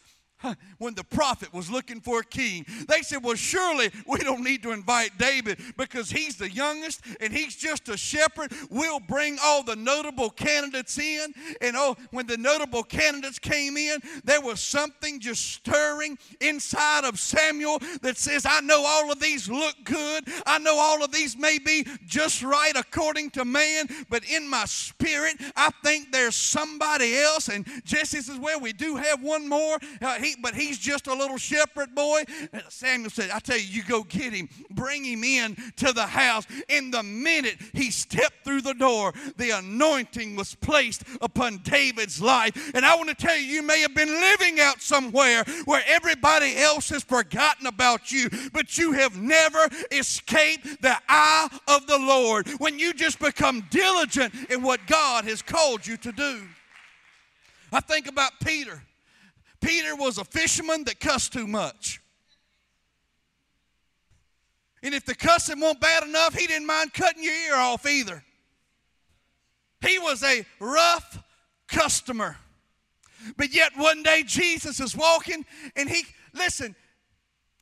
when 0.78 0.96
the 0.96 1.04
prophet 1.04 1.54
was 1.54 1.70
looking 1.70 2.02
for 2.02 2.20
a 2.20 2.24
king. 2.24 2.66
They 2.88 3.02
said, 3.02 3.24
Well, 3.24 3.36
surely 3.36 3.92
we 4.08 4.20
don't 4.20 4.44
need 4.44 4.64
to 4.64 4.72
invite 4.72 5.18
David 5.18 5.60
because 5.78 6.10
he's 6.10 6.36
the 6.36 6.50
youngest 6.50 7.02
and 7.20 7.34
he's 7.34 7.56
just 7.56 7.90
a 7.90 7.98
shepherd. 7.98 8.52
We'll 8.70 9.00
bring 9.00 9.38
all 9.44 9.64
the 9.64 9.76
notable 9.76 10.30
candidates 10.30 10.98
in. 10.98 11.34
And 11.62 11.76
oh, 11.76 11.96
when 12.12 12.28
the 12.28 12.38
notable 12.38 12.84
candidates 12.84 13.40
came 13.40 13.78
in, 13.78 14.00
there 14.24 14.42
was 14.42 14.60
something 14.60 15.20
just 15.20 15.54
stirring 15.54 16.18
inside 16.40 17.06
of 17.06 17.20
Samuel 17.20 17.80
that 18.02 18.18
says, 18.18 18.46
I 18.48 18.62
know 18.62 18.84
all 18.86 19.12
of 19.12 19.20
these 19.20 19.50
look 19.50 19.76
good. 19.84 20.28
I 20.46 20.60
know 20.60 20.78
all 20.78 21.04
of 21.04 21.12
these 21.12 21.38
may 21.38 21.60
be 21.60 21.86
just 22.06 22.44
right 22.44 22.74
according 22.76 23.32
to 23.32 23.46
man, 23.46 23.88
but 24.10 24.24
in 24.26 24.48
my 24.48 24.66
spirit, 24.66 25.36
I 25.56 25.70
think 25.84 26.12
there's 26.12 26.36
somebody 26.36 27.18
else. 27.18 27.50
And 27.50 27.66
Jesse 27.86 28.22
says, 28.22 28.40
Well, 28.40 28.60
we 28.60 28.74
do 28.74 28.96
have 28.96 29.22
one 29.22 29.48
more. 29.48 29.78
Uh, 30.02 30.16
he 30.16 30.31
but 30.42 30.56
he's 30.56 30.78
just 30.78 31.08
a 31.08 31.14
little 31.14 31.38
shepherd 31.38 31.94
boy. 31.96 32.24
Samuel 32.70 33.10
said, 33.10 33.30
I 33.32 33.40
tell 33.40 33.58
you, 33.58 33.64
you 33.64 33.84
go 33.84 34.04
get 34.04 34.34
him, 34.34 34.50
bring 34.70 35.04
him 35.04 35.24
in 35.24 35.56
to 35.78 35.92
the 35.92 36.06
house. 36.06 36.46
In 36.70 36.92
the 36.92 37.04
minute 37.04 37.58
he 37.74 37.92
stepped 37.92 38.44
through 38.44 38.62
the 38.62 38.74
door, 38.74 39.14
the 39.38 39.52
anointing 39.52 40.36
was 40.36 40.56
placed 40.56 41.04
upon 41.22 41.58
David's 41.58 42.22
life. 42.22 42.72
And 42.76 42.86
I 42.86 42.96
want 42.96 43.10
to 43.10 43.16
tell 43.16 43.38
you, 43.38 43.44
you 43.44 43.64
may 43.64 43.82
have 43.82 43.96
been 43.96 44.10
living 44.10 44.60
out 44.60 44.82
somewhere 44.82 45.44
where 45.66 45.84
everybody 45.88 46.58
else 46.58 46.90
has 46.90 47.04
forgotten 47.04 47.68
about 47.68 48.12
you, 48.12 48.30
but 48.54 48.78
you 48.78 48.94
have 48.94 49.18
never 49.18 49.68
escaped 49.92 50.82
the 50.82 50.98
eye 51.10 51.48
of 51.68 51.88
the 51.88 52.00
Lord 52.00 52.48
when 52.58 52.80
you 52.80 52.94
just 52.94 53.20
become 53.20 53.66
diligent 53.70 54.34
in 54.50 54.62
what 54.62 54.86
God 54.88 55.26
has 55.26 55.42
called 55.42 55.86
you 55.86 55.98
to 55.98 56.12
do. 56.12 56.42
I 57.72 57.80
think 57.80 58.08
about 58.08 58.34
Peter. 58.44 58.82
Peter 59.62 59.96
was 59.96 60.18
a 60.18 60.26
fisherman 60.26 60.84
that 60.86 61.00
cussed 61.00 61.34
too 61.34 61.48
much. 61.48 62.02
And 64.84 64.96
if 64.96 65.06
the 65.06 65.16
cussing 65.16 65.60
wasn't 65.60 65.82
bad 65.82 66.04
enough, 66.04 66.34
he 66.34 66.48
didn't 66.48 66.66
mind 66.66 66.94
cutting 66.94 67.24
your 67.24 67.34
ear 67.34 67.56
off 67.56 67.86
either. 67.86 68.24
He 69.86 70.00
was 70.00 70.24
a 70.24 70.46
rough 70.60 71.24
customer. 71.68 72.38
But 73.38 73.54
yet 73.54 73.74
one 73.76 74.02
day 74.02 74.24
Jesus 74.26 74.80
is 74.80 74.96
walking 74.96 75.46
and 75.76 75.90
he, 75.90 76.04
listen, 76.34 76.76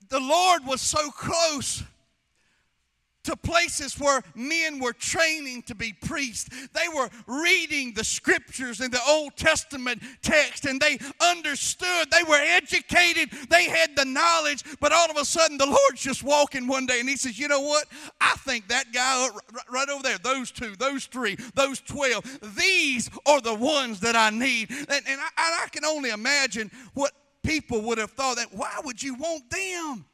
the 0.10 0.20
Lord 0.20 0.66
was 0.66 0.82
so 0.82 1.12
close 1.12 1.84
to 3.30 3.36
places 3.38 4.00
where 4.00 4.24
men 4.34 4.80
were 4.80 4.92
training 4.92 5.62
to 5.62 5.76
be 5.76 5.94
priests. 5.94 6.50
They 6.74 6.88
were 6.94 7.10
reading 7.28 7.94
the 7.94 8.04
scriptures 8.04 8.82
in 8.82 8.90
the 8.90 9.00
Old 9.08 9.36
Testament 9.38 10.02
text 10.24 10.66
and 10.66 10.82
they 10.82 10.98
understood. 11.22 12.10
They 12.10 12.24
were 12.28 12.40
educated. 12.42 13.30
They 13.50 13.66
had 13.66 13.96
the 13.96 14.06
knowledge. 14.06 14.64
But 14.80 14.94
all 14.94 15.12
of 15.12 15.18
a 15.18 15.26
sudden, 15.26 15.60
the 15.60 15.68
Lord's 15.68 16.02
just 16.02 16.24
walking 16.24 16.66
one 16.66 16.88
day 16.88 17.00
and 17.00 17.08
He 17.08 17.18
says, 17.18 17.38
You 17.38 17.48
know 17.48 17.62
what? 17.62 17.86
I 18.20 18.34
think 18.38 18.68
that 18.70 18.92
guy 18.92 19.30
right 19.70 19.90
over 19.90 20.02
there, 20.02 20.18
those 20.18 20.50
two, 20.50 20.76
those 20.76 21.06
three, 21.06 21.38
those 21.54 21.80
12, 21.82 22.56
these 22.58 23.12
are 23.28 23.42
the 23.42 23.54
ones 23.54 24.00
that 24.00 24.16
I 24.16 24.32
need. 24.32 24.72
And, 24.72 24.90
and 25.08 25.22
I, 25.38 25.66
I 25.66 25.68
can 25.72 25.86
only 25.86 26.10
imagine 26.10 26.72
what 26.96 27.12
people 27.44 27.82
would 27.82 28.00
have 28.00 28.12
thought 28.12 28.38
that, 28.38 28.54
why 28.54 28.80
would 28.84 29.04
you 29.04 29.14
want 29.14 29.50
them? 29.52 30.06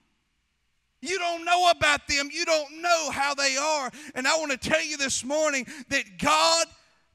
You 1.05 1.19
don't 1.19 1.45
know 1.45 1.69
about 1.69 2.07
them. 2.07 2.29
You 2.31 2.45
don't 2.45 2.81
know 2.81 3.09
how 3.11 3.33
they 3.33 3.57
are. 3.57 3.91
And 4.15 4.27
I 4.27 4.37
want 4.37 4.51
to 4.51 4.57
tell 4.57 4.83
you 4.83 4.97
this 4.97 5.23
morning 5.23 5.67
that 5.89 6.17
God 6.17 6.65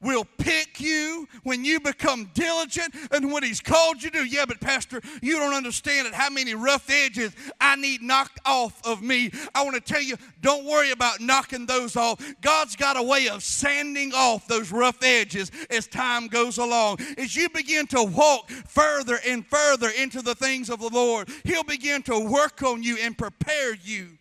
will 0.01 0.25
pick 0.37 0.79
you 0.79 1.27
when 1.43 1.63
you 1.63 1.79
become 1.79 2.29
diligent 2.33 2.93
and 3.11 3.31
what 3.31 3.43
he's 3.43 3.61
called 3.61 4.01
you 4.01 4.09
to. 4.11 4.25
Yeah, 4.25 4.45
but 4.45 4.59
Pastor, 4.59 5.01
you 5.21 5.37
don't 5.37 5.53
understand 5.53 6.07
it. 6.07 6.13
How 6.13 6.29
many 6.29 6.55
rough 6.55 6.89
edges 6.89 7.33
I 7.59 7.75
need 7.75 8.01
knocked 8.01 8.39
off 8.45 8.85
of 8.85 9.01
me. 9.01 9.31
I 9.53 9.63
want 9.63 9.75
to 9.75 9.81
tell 9.81 10.01
you, 10.01 10.15
don't 10.41 10.65
worry 10.65 10.91
about 10.91 11.21
knocking 11.21 11.65
those 11.65 11.95
off. 11.95 12.19
God's 12.41 12.75
got 12.75 12.97
a 12.97 13.03
way 13.03 13.29
of 13.29 13.43
sanding 13.43 14.11
off 14.13 14.47
those 14.47 14.71
rough 14.71 15.01
edges 15.03 15.51
as 15.69 15.87
time 15.87 16.27
goes 16.27 16.57
along. 16.57 16.99
As 17.17 17.35
you 17.35 17.49
begin 17.49 17.87
to 17.87 18.03
walk 18.03 18.49
further 18.49 19.19
and 19.27 19.45
further 19.45 19.89
into 19.97 20.21
the 20.21 20.35
things 20.35 20.69
of 20.69 20.79
the 20.79 20.89
Lord, 20.89 21.29
he'll 21.43 21.63
begin 21.63 22.01
to 22.03 22.19
work 22.19 22.63
on 22.63 22.83
you 22.83 22.97
and 23.01 23.17
prepare 23.17 23.75
you 23.75 24.17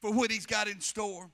for 0.00 0.12
what 0.12 0.30
he's 0.30 0.46
got 0.46 0.68
in 0.68 0.80
store. 0.80 1.30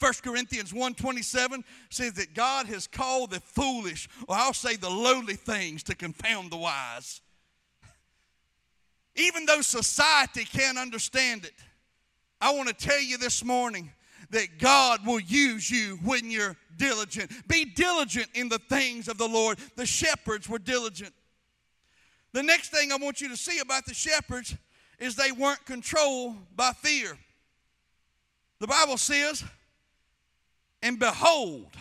1 0.00 0.12
Corinthians 0.22 0.72
1.27 0.72 1.64
says 1.90 2.12
that 2.14 2.34
God 2.34 2.66
has 2.66 2.86
called 2.86 3.30
the 3.30 3.40
foolish, 3.40 4.08
or 4.28 4.36
I'll 4.36 4.52
say 4.52 4.76
the 4.76 4.90
lowly 4.90 5.34
things, 5.34 5.82
to 5.84 5.94
confound 5.94 6.52
the 6.52 6.56
wise. 6.56 7.20
Even 9.16 9.44
though 9.46 9.60
society 9.60 10.44
can't 10.44 10.78
understand 10.78 11.44
it, 11.44 11.54
I 12.40 12.54
want 12.54 12.68
to 12.68 12.74
tell 12.74 13.00
you 13.00 13.18
this 13.18 13.44
morning 13.44 13.90
that 14.30 14.58
God 14.58 15.04
will 15.04 15.20
use 15.20 15.68
you 15.70 15.98
when 16.04 16.30
you're 16.30 16.56
diligent. 16.76 17.32
Be 17.48 17.64
diligent 17.64 18.28
in 18.34 18.48
the 18.48 18.60
things 18.60 19.08
of 19.08 19.18
the 19.18 19.26
Lord. 19.26 19.58
The 19.74 19.86
shepherds 19.86 20.48
were 20.48 20.60
diligent. 20.60 21.12
The 22.32 22.42
next 22.42 22.68
thing 22.68 22.92
I 22.92 22.96
want 22.96 23.20
you 23.20 23.28
to 23.30 23.36
see 23.36 23.58
about 23.58 23.86
the 23.86 23.94
shepherds 23.94 24.54
is 25.00 25.16
they 25.16 25.32
weren't 25.32 25.64
controlled 25.64 26.36
by 26.54 26.72
fear. 26.72 27.18
The 28.60 28.66
Bible 28.66 28.98
says 28.98 29.42
and 30.82 30.98
behold, 30.98 31.76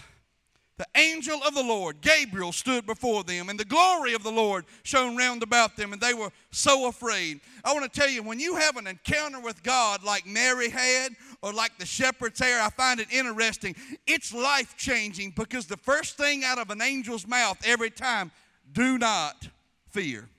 the 0.77 0.85
angel 0.95 1.39
of 1.43 1.55
the 1.55 1.63
Lord, 1.63 2.01
Gabriel, 2.01 2.51
stood 2.51 2.85
before 2.85 3.23
them, 3.23 3.49
and 3.49 3.59
the 3.59 3.65
glory 3.65 4.13
of 4.13 4.21
the 4.21 4.31
Lord 4.31 4.65
shone 4.83 5.17
round 5.17 5.41
about 5.41 5.75
them, 5.75 5.91
and 5.91 5.99
they 5.99 6.13
were 6.13 6.29
so 6.51 6.87
afraid. 6.87 7.39
I 7.65 7.73
want 7.73 7.91
to 7.91 7.99
tell 7.99 8.09
you, 8.09 8.21
when 8.21 8.39
you 8.39 8.55
have 8.55 8.77
an 8.77 8.85
encounter 8.85 9.39
with 9.39 9.63
God 9.63 10.03
like 10.03 10.27
Mary 10.27 10.69
had, 10.69 11.13
or 11.41 11.51
like 11.51 11.79
the 11.79 11.85
shepherd's 11.85 12.39
hair, 12.39 12.61
I 12.61 12.69
find 12.69 12.99
it 12.99 13.11
interesting. 13.11 13.75
It's 14.05 14.31
life 14.31 14.75
changing 14.77 15.31
because 15.31 15.65
the 15.65 15.77
first 15.77 16.15
thing 16.15 16.43
out 16.43 16.59
of 16.59 16.69
an 16.69 16.81
angel's 16.81 17.25
mouth 17.25 17.57
every 17.65 17.89
time, 17.89 18.31
do 18.71 18.99
not 18.99 19.49
fear. 19.89 20.29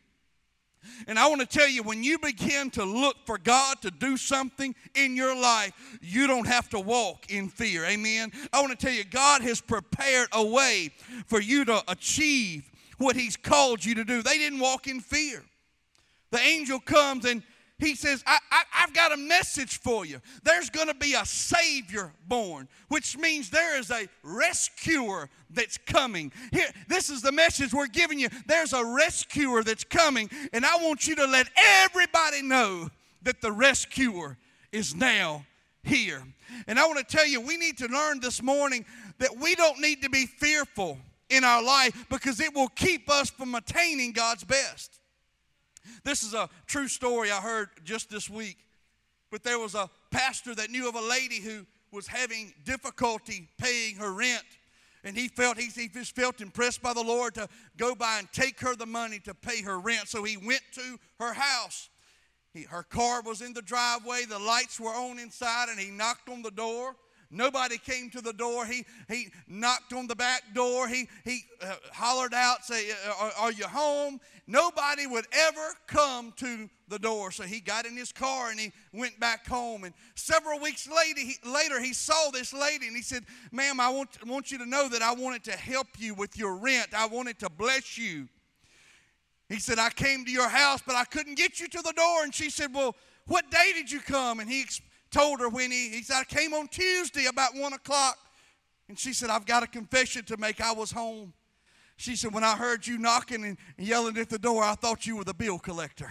And 1.06 1.18
I 1.18 1.28
want 1.28 1.40
to 1.40 1.46
tell 1.46 1.68
you, 1.68 1.82
when 1.82 2.02
you 2.02 2.18
begin 2.18 2.70
to 2.70 2.84
look 2.84 3.16
for 3.24 3.38
God 3.38 3.80
to 3.82 3.90
do 3.90 4.16
something 4.16 4.74
in 4.94 5.16
your 5.16 5.34
life, 5.34 5.72
you 6.00 6.26
don't 6.26 6.46
have 6.46 6.68
to 6.70 6.80
walk 6.80 7.30
in 7.30 7.48
fear. 7.48 7.84
Amen. 7.84 8.32
I 8.52 8.60
want 8.60 8.78
to 8.78 8.86
tell 8.86 8.94
you, 8.94 9.04
God 9.04 9.42
has 9.42 9.60
prepared 9.60 10.28
a 10.32 10.44
way 10.44 10.90
for 11.26 11.40
you 11.40 11.64
to 11.66 11.82
achieve 11.88 12.70
what 12.98 13.16
He's 13.16 13.36
called 13.36 13.84
you 13.84 13.94
to 13.94 14.04
do. 14.04 14.22
They 14.22 14.38
didn't 14.38 14.60
walk 14.60 14.86
in 14.86 15.00
fear. 15.00 15.42
The 16.30 16.40
angel 16.40 16.80
comes 16.80 17.24
and 17.24 17.42
he 17.78 17.94
says, 17.94 18.24
I, 18.26 18.38
I, 18.50 18.64
have 18.72 18.92
got 18.92 19.12
a 19.12 19.16
message 19.16 19.78
for 19.78 20.04
you. 20.04 20.20
There's 20.42 20.68
going 20.68 20.88
to 20.88 20.94
be 20.94 21.14
a 21.14 21.24
Savior 21.24 22.12
born, 22.26 22.68
which 22.88 23.16
means 23.16 23.50
there 23.50 23.78
is 23.78 23.90
a 23.90 24.08
rescuer 24.24 25.30
that's 25.50 25.78
coming. 25.78 26.32
Here, 26.52 26.68
this 26.88 27.08
is 27.08 27.22
the 27.22 27.30
message 27.30 27.72
we're 27.72 27.86
giving 27.86 28.18
you. 28.18 28.28
There's 28.46 28.72
a 28.72 28.84
rescuer 28.84 29.62
that's 29.62 29.84
coming, 29.84 30.28
and 30.52 30.66
I 30.66 30.76
want 30.76 31.06
you 31.06 31.14
to 31.16 31.26
let 31.26 31.48
everybody 31.56 32.42
know 32.42 32.90
that 33.22 33.40
the 33.40 33.52
rescuer 33.52 34.36
is 34.72 34.94
now 34.94 35.46
here. 35.84 36.22
And 36.66 36.80
I 36.80 36.86
want 36.86 36.98
to 36.98 37.16
tell 37.16 37.26
you, 37.26 37.40
we 37.40 37.56
need 37.56 37.78
to 37.78 37.86
learn 37.86 38.18
this 38.18 38.42
morning 38.42 38.84
that 39.18 39.36
we 39.38 39.54
don't 39.54 39.78
need 39.78 40.02
to 40.02 40.10
be 40.10 40.26
fearful 40.26 40.98
in 41.30 41.44
our 41.44 41.62
life 41.62 42.06
because 42.10 42.40
it 42.40 42.54
will 42.54 42.68
keep 42.68 43.08
us 43.08 43.30
from 43.30 43.54
attaining 43.54 44.12
God's 44.12 44.44
best. 44.44 44.98
This 46.04 46.22
is 46.22 46.34
a 46.34 46.48
true 46.66 46.88
story 46.88 47.30
I 47.30 47.40
heard 47.40 47.68
just 47.84 48.10
this 48.10 48.28
week. 48.28 48.58
But 49.30 49.42
there 49.42 49.58
was 49.58 49.74
a 49.74 49.90
pastor 50.10 50.54
that 50.54 50.70
knew 50.70 50.88
of 50.88 50.94
a 50.94 51.00
lady 51.00 51.40
who 51.40 51.66
was 51.92 52.06
having 52.06 52.52
difficulty 52.64 53.48
paying 53.58 53.96
her 53.96 54.12
rent. 54.12 54.44
And 55.04 55.16
he 55.16 55.28
felt 55.28 55.58
he, 55.58 55.68
he 55.68 55.88
just 55.88 56.16
felt 56.16 56.40
impressed 56.40 56.82
by 56.82 56.92
the 56.92 57.02
Lord 57.02 57.34
to 57.34 57.48
go 57.76 57.94
by 57.94 58.18
and 58.18 58.32
take 58.32 58.60
her 58.60 58.74
the 58.74 58.86
money 58.86 59.18
to 59.20 59.34
pay 59.34 59.62
her 59.62 59.78
rent. 59.78 60.08
So 60.08 60.24
he 60.24 60.36
went 60.36 60.62
to 60.74 60.98
her 61.20 61.32
house. 61.32 61.88
He, 62.52 62.62
her 62.62 62.82
car 62.82 63.22
was 63.22 63.42
in 63.42 63.52
the 63.52 63.62
driveway, 63.62 64.24
the 64.24 64.38
lights 64.38 64.80
were 64.80 64.90
on 64.90 65.18
inside, 65.18 65.68
and 65.68 65.78
he 65.78 65.90
knocked 65.90 66.28
on 66.28 66.42
the 66.42 66.50
door. 66.50 66.96
Nobody 67.30 67.76
came 67.76 68.08
to 68.10 68.22
the 68.22 68.32
door. 68.32 68.64
He, 68.64 68.86
he 69.06 69.28
knocked 69.46 69.92
on 69.92 70.06
the 70.06 70.16
back 70.16 70.42
door. 70.54 70.88
He, 70.88 71.08
he 71.24 71.44
uh, 71.60 71.74
hollered 71.92 72.32
out, 72.32 72.64
say, 72.64 72.88
are, 73.20 73.32
are 73.38 73.52
you 73.52 73.66
home? 73.66 74.18
Nobody 74.46 75.06
would 75.06 75.26
ever 75.32 75.74
come 75.86 76.32
to 76.36 76.70
the 76.88 76.98
door. 76.98 77.30
So 77.30 77.42
he 77.42 77.60
got 77.60 77.84
in 77.84 77.94
his 77.94 78.12
car 78.12 78.50
and 78.50 78.58
he 78.58 78.72
went 78.94 79.20
back 79.20 79.46
home. 79.46 79.84
And 79.84 79.92
several 80.14 80.58
weeks 80.58 80.88
later, 80.88 81.20
he, 81.20 81.36
later, 81.46 81.78
he 81.82 81.92
saw 81.92 82.30
this 82.30 82.54
lady 82.54 82.86
and 82.86 82.96
he 82.96 83.02
said, 83.02 83.24
Ma'am, 83.52 83.78
I 83.78 83.90
want, 83.90 84.26
want 84.26 84.50
you 84.50 84.56
to 84.58 84.66
know 84.66 84.88
that 84.88 85.02
I 85.02 85.12
wanted 85.12 85.44
to 85.44 85.52
help 85.52 85.88
you 85.98 86.14
with 86.14 86.38
your 86.38 86.56
rent. 86.56 86.88
I 86.96 87.06
wanted 87.06 87.38
to 87.40 87.50
bless 87.50 87.98
you. 87.98 88.26
He 89.50 89.58
said, 89.58 89.78
I 89.78 89.90
came 89.90 90.24
to 90.24 90.30
your 90.30 90.48
house, 90.48 90.80
but 90.84 90.94
I 90.94 91.04
couldn't 91.04 91.36
get 91.36 91.60
you 91.60 91.68
to 91.68 91.82
the 91.82 91.92
door. 91.92 92.22
And 92.22 92.34
she 92.34 92.48
said, 92.48 92.72
Well, 92.74 92.96
what 93.26 93.50
day 93.50 93.72
did 93.74 93.92
you 93.92 94.00
come? 94.00 94.40
And 94.40 94.48
he 94.48 94.64
told 95.10 95.40
her 95.40 95.48
when 95.48 95.70
he, 95.70 95.90
he 95.90 96.02
said, 96.02 96.20
I 96.20 96.24
came 96.24 96.54
on 96.54 96.68
Tuesday 96.68 97.26
about 97.26 97.54
one 97.54 97.72
o'clock. 97.72 98.18
And 98.88 98.98
she 98.98 99.12
said, 99.12 99.30
I've 99.30 99.46
got 99.46 99.62
a 99.62 99.66
confession 99.66 100.24
to 100.26 100.36
make. 100.36 100.60
I 100.60 100.72
was 100.72 100.90
home. 100.90 101.32
She 101.96 102.16
said, 102.16 102.32
When 102.32 102.44
I 102.44 102.56
heard 102.56 102.86
you 102.86 102.96
knocking 102.96 103.44
and 103.44 103.58
yelling 103.76 104.16
at 104.18 104.30
the 104.30 104.38
door, 104.38 104.62
I 104.62 104.74
thought 104.74 105.06
you 105.06 105.16
were 105.16 105.24
the 105.24 105.34
bill 105.34 105.58
collector. 105.58 106.10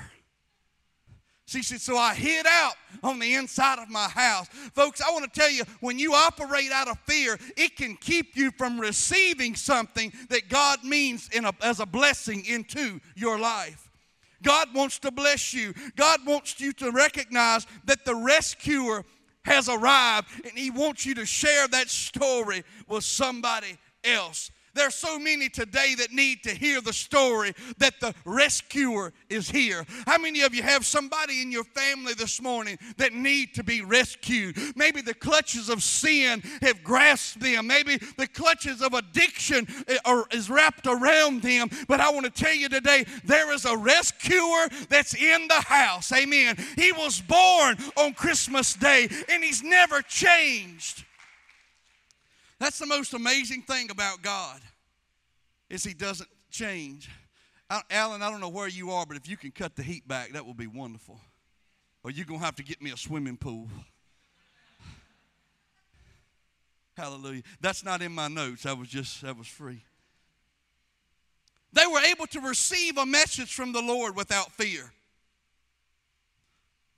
She 1.47 1.63
said, 1.63 1.79
So 1.79 1.97
I 1.97 2.13
hid 2.13 2.45
out 2.45 2.73
on 3.01 3.19
the 3.19 3.33
inside 3.33 3.79
of 3.79 3.89
my 3.89 4.09
house. 4.09 4.47
Folks, 4.75 5.01
I 5.01 5.11
want 5.11 5.31
to 5.31 5.39
tell 5.39 5.49
you, 5.49 5.63
when 5.79 5.97
you 5.97 6.13
operate 6.13 6.71
out 6.71 6.89
of 6.89 6.99
fear, 6.99 7.39
it 7.55 7.77
can 7.77 7.95
keep 7.95 8.35
you 8.35 8.51
from 8.51 8.79
receiving 8.79 9.55
something 9.55 10.11
that 10.29 10.49
God 10.49 10.83
means 10.83 11.29
a, 11.33 11.53
as 11.61 11.79
a 11.79 11.85
blessing 11.85 12.45
into 12.45 12.99
your 13.15 13.39
life. 13.39 13.86
God 14.43 14.73
wants 14.73 14.99
to 14.99 15.11
bless 15.11 15.53
you. 15.53 15.73
God 15.95 16.19
wants 16.25 16.59
you 16.59 16.73
to 16.73 16.91
recognize 16.91 17.65
that 17.85 18.05
the 18.05 18.15
rescuer 18.15 19.03
has 19.43 19.69
arrived 19.69 20.27
and 20.45 20.57
He 20.57 20.71
wants 20.71 21.05
you 21.05 21.15
to 21.15 21.25
share 21.25 21.67
that 21.69 21.89
story 21.89 22.63
with 22.87 23.03
somebody 23.03 23.77
else. 24.03 24.51
There's 24.77 24.93
so 24.93 25.17
many 25.17 25.49
today 25.49 25.95
that 25.97 26.13
need 26.13 26.43
to 26.43 26.51
hear 26.51 26.81
the 26.81 26.93
story 26.93 27.53
that 27.79 27.99
the 27.99 28.13
rescuer 28.25 29.11
is 29.27 29.49
here. 29.49 29.85
How 30.05 30.19
many 30.19 30.41
of 30.41 30.53
you 30.53 30.61
have 30.61 30.85
somebody 30.85 31.41
in 31.41 31.51
your 31.51 31.63
family 31.63 32.13
this 32.13 32.39
morning 32.39 32.77
that 32.97 33.13
need 33.13 33.55
to 33.55 33.63
be 33.63 33.81
rescued? 33.81 34.55
Maybe 34.75 35.01
the 35.01 35.15
clutches 35.15 35.69
of 35.69 35.81
sin 35.81 36.43
have 36.61 36.83
grasped 36.83 37.39
them. 37.39 37.65
Maybe 37.65 37.97
the 38.17 38.27
clutches 38.27 38.83
of 38.83 38.93
addiction 38.93 39.67
eh, 39.87 39.97
are, 40.05 40.25
is 40.31 40.47
wrapped 40.47 40.85
around 40.85 41.41
them. 41.41 41.71
But 41.87 41.99
I 41.99 42.11
want 42.11 42.25
to 42.25 42.43
tell 42.43 42.53
you 42.53 42.69
today, 42.69 43.05
there 43.23 43.51
is 43.51 43.65
a 43.65 43.75
rescuer 43.75 44.67
that's 44.89 45.15
in 45.15 45.47
the 45.47 45.61
house. 45.61 46.11
Amen. 46.11 46.55
He 46.75 46.91
was 46.91 47.19
born 47.19 47.77
on 47.95 48.13
Christmas 48.13 48.75
Day 48.75 49.09
and 49.27 49.43
he's 49.43 49.63
never 49.63 50.03
changed. 50.03 51.06
That's 52.59 52.79
the 52.79 52.87
most 52.87 53.13
amazing 53.13 53.63
thing 53.63 53.91
about 53.91 54.21
God 54.21 54.59
is 55.69 55.83
he 55.83 55.93
doesn't 55.93 56.29
change. 56.49 57.09
I, 57.69 57.81
Alan, 57.91 58.21
I 58.21 58.31
don't 58.31 58.41
know 58.41 58.49
where 58.49 58.67
you 58.67 58.91
are, 58.91 59.05
but 59.05 59.17
if 59.17 59.29
you 59.29 59.37
can 59.37 59.51
cut 59.51 59.75
the 59.75 59.83
heat 59.83 60.07
back, 60.07 60.31
that 60.31 60.45
will 60.45 60.53
be 60.53 60.67
wonderful. 60.67 61.19
Or 62.03 62.11
you're 62.11 62.25
going 62.25 62.39
to 62.39 62.45
have 62.45 62.55
to 62.55 62.63
get 62.63 62.81
me 62.81 62.91
a 62.91 62.97
swimming 62.97 63.37
pool. 63.37 63.67
Hallelujah. 66.95 67.43
That's 67.61 67.83
not 67.83 68.01
in 68.01 68.11
my 68.11 68.27
notes. 68.27 68.63
That 68.63 68.77
was 68.77 68.87
just, 68.87 69.21
that 69.21 69.37
was 69.37 69.47
free. 69.47 69.83
They 71.73 71.85
were 71.85 71.99
able 71.99 72.25
to 72.27 72.39
receive 72.39 72.97
a 72.97 73.05
message 73.05 73.53
from 73.53 73.71
the 73.71 73.81
Lord 73.81 74.15
without 74.15 74.51
fear. 74.53 74.91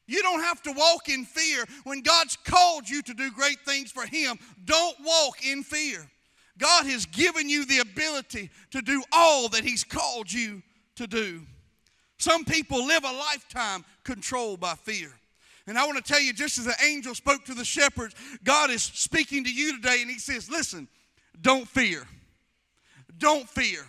You 0.10 0.24
don't 0.24 0.42
have 0.42 0.64
to 0.64 0.72
walk 0.72 1.08
in 1.08 1.24
fear. 1.24 1.66
When 1.84 2.02
God's 2.02 2.36
called 2.44 2.90
you 2.90 3.04
to 3.04 3.14
do 3.14 3.30
great 3.30 3.60
things 3.64 3.92
for 3.92 4.08
Him, 4.08 4.40
don't 4.66 4.98
walk 5.06 5.46
in 5.46 5.62
fear. 5.62 6.10
God 6.58 6.88
has 6.88 7.06
given 7.06 7.48
you 7.48 7.64
the 7.64 7.78
ability 7.78 8.50
to 8.72 8.82
do 8.82 9.04
all 9.14 9.50
that 9.50 9.64
He's 9.64 9.84
called 9.84 10.34
you 10.34 10.64
to 10.96 11.06
do. 11.06 11.42
Some 12.18 12.44
people 12.44 12.86
live 12.86 13.04
a 13.04 13.12
lifetime 13.12 13.86
controlled 14.04 14.60
by 14.60 14.74
fear. 14.74 15.12
And 15.68 15.78
I 15.78 15.86
want 15.86 16.04
to 16.04 16.12
tell 16.12 16.20
you, 16.20 16.34
just 16.34 16.58
as 16.58 16.66
the 16.66 16.76
angel 16.84 17.14
spoke 17.14 17.46
to 17.46 17.54
the 17.54 17.64
shepherds, 17.64 18.16
God 18.44 18.72
is 18.72 18.82
speaking 18.82 19.44
to 19.44 19.54
you 19.54 19.76
today, 19.76 20.02
and 20.02 20.10
He 20.10 20.18
says, 20.18 20.50
Listen, 20.50 20.88
don't 21.40 21.68
fear. 21.68 22.08
Don't 23.20 23.48
fear 23.48 23.86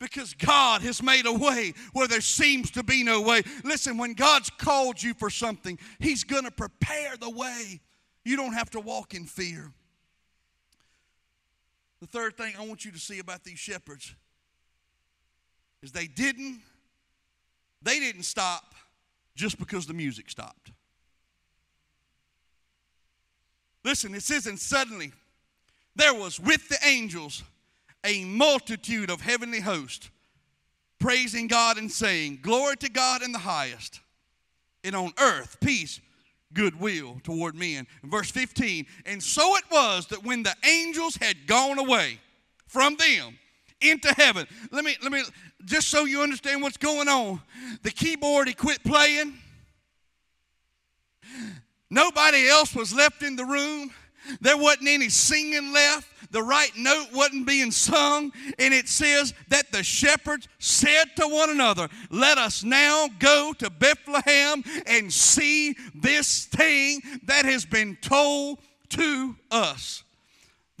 because 0.00 0.34
God 0.34 0.80
has 0.82 1.02
made 1.02 1.26
a 1.26 1.32
way 1.32 1.74
where 1.92 2.08
there 2.08 2.22
seems 2.22 2.70
to 2.72 2.82
be 2.82 3.04
no 3.04 3.20
way. 3.20 3.42
Listen, 3.62 3.98
when 3.98 4.14
God's 4.14 4.50
called 4.50 5.00
you 5.00 5.14
for 5.14 5.30
something, 5.30 5.78
He's 6.00 6.24
going 6.24 6.44
to 6.44 6.50
prepare 6.50 7.16
the 7.16 7.30
way. 7.30 7.80
You 8.24 8.36
don't 8.36 8.54
have 8.54 8.70
to 8.70 8.80
walk 8.80 9.14
in 9.14 9.26
fear. 9.26 9.70
The 12.00 12.06
third 12.06 12.36
thing 12.36 12.54
I 12.58 12.66
want 12.66 12.84
you 12.84 12.90
to 12.92 12.98
see 12.98 13.18
about 13.18 13.44
these 13.44 13.58
shepherds 13.58 14.14
is 15.82 15.92
they 15.92 16.06
didn't 16.06 16.60
they 17.82 17.98
didn't 17.98 18.24
stop 18.24 18.74
just 19.34 19.58
because 19.58 19.86
the 19.86 19.94
music 19.94 20.28
stopped. 20.28 20.72
Listen, 23.84 24.14
it 24.14 24.46
and 24.46 24.58
suddenly 24.58 25.12
there 25.96 26.14
was 26.14 26.38
with 26.38 26.68
the 26.68 26.76
angels 26.86 27.42
a 28.04 28.24
multitude 28.24 29.10
of 29.10 29.20
heavenly 29.20 29.60
hosts 29.60 30.10
praising 31.00 31.48
God 31.48 31.78
and 31.78 31.90
saying, 31.90 32.40
Glory 32.42 32.76
to 32.76 32.88
God 32.88 33.22
in 33.22 33.32
the 33.32 33.38
highest, 33.38 34.00
and 34.84 34.94
on 34.94 35.12
earth 35.18 35.56
peace, 35.60 36.00
goodwill 36.52 37.20
toward 37.24 37.56
men. 37.56 37.86
Verse 38.04 38.30
15, 38.30 38.86
and 39.06 39.20
so 39.20 39.56
it 39.56 39.64
was 39.70 40.06
that 40.08 40.24
when 40.24 40.44
the 40.44 40.54
angels 40.64 41.16
had 41.16 41.46
gone 41.46 41.78
away 41.78 42.20
from 42.68 42.96
them 42.96 43.38
into 43.80 44.12
heaven, 44.14 44.46
let 44.70 44.84
me, 44.84 44.96
let 45.02 45.10
me, 45.10 45.22
just 45.64 45.88
so 45.88 46.04
you 46.04 46.22
understand 46.22 46.62
what's 46.62 46.76
going 46.76 47.08
on, 47.08 47.40
the 47.82 47.90
keyboard 47.90 48.46
he 48.46 48.54
quit 48.54 48.82
playing. 48.84 49.34
Nobody 51.88 52.48
else 52.48 52.74
was 52.74 52.94
left 52.94 53.22
in 53.22 53.34
the 53.36 53.44
room. 53.44 53.90
There 54.40 54.56
wasn't 54.56 54.88
any 54.88 55.08
singing 55.08 55.72
left. 55.72 56.08
The 56.30 56.42
right 56.42 56.70
note 56.76 57.08
wasn't 57.12 57.46
being 57.46 57.70
sung. 57.70 58.32
And 58.58 58.72
it 58.72 58.88
says 58.88 59.34
that 59.48 59.72
the 59.72 59.82
shepherds 59.82 60.48
said 60.58 61.06
to 61.16 61.26
one 61.26 61.50
another, 61.50 61.88
Let 62.10 62.38
us 62.38 62.62
now 62.62 63.08
go 63.18 63.52
to 63.58 63.70
Bethlehem 63.70 64.62
and 64.86 65.12
see 65.12 65.76
this 65.94 66.46
thing 66.46 67.00
that 67.24 67.44
has 67.44 67.64
been 67.64 67.96
told 68.00 68.58
to 68.90 69.36
us. 69.50 70.04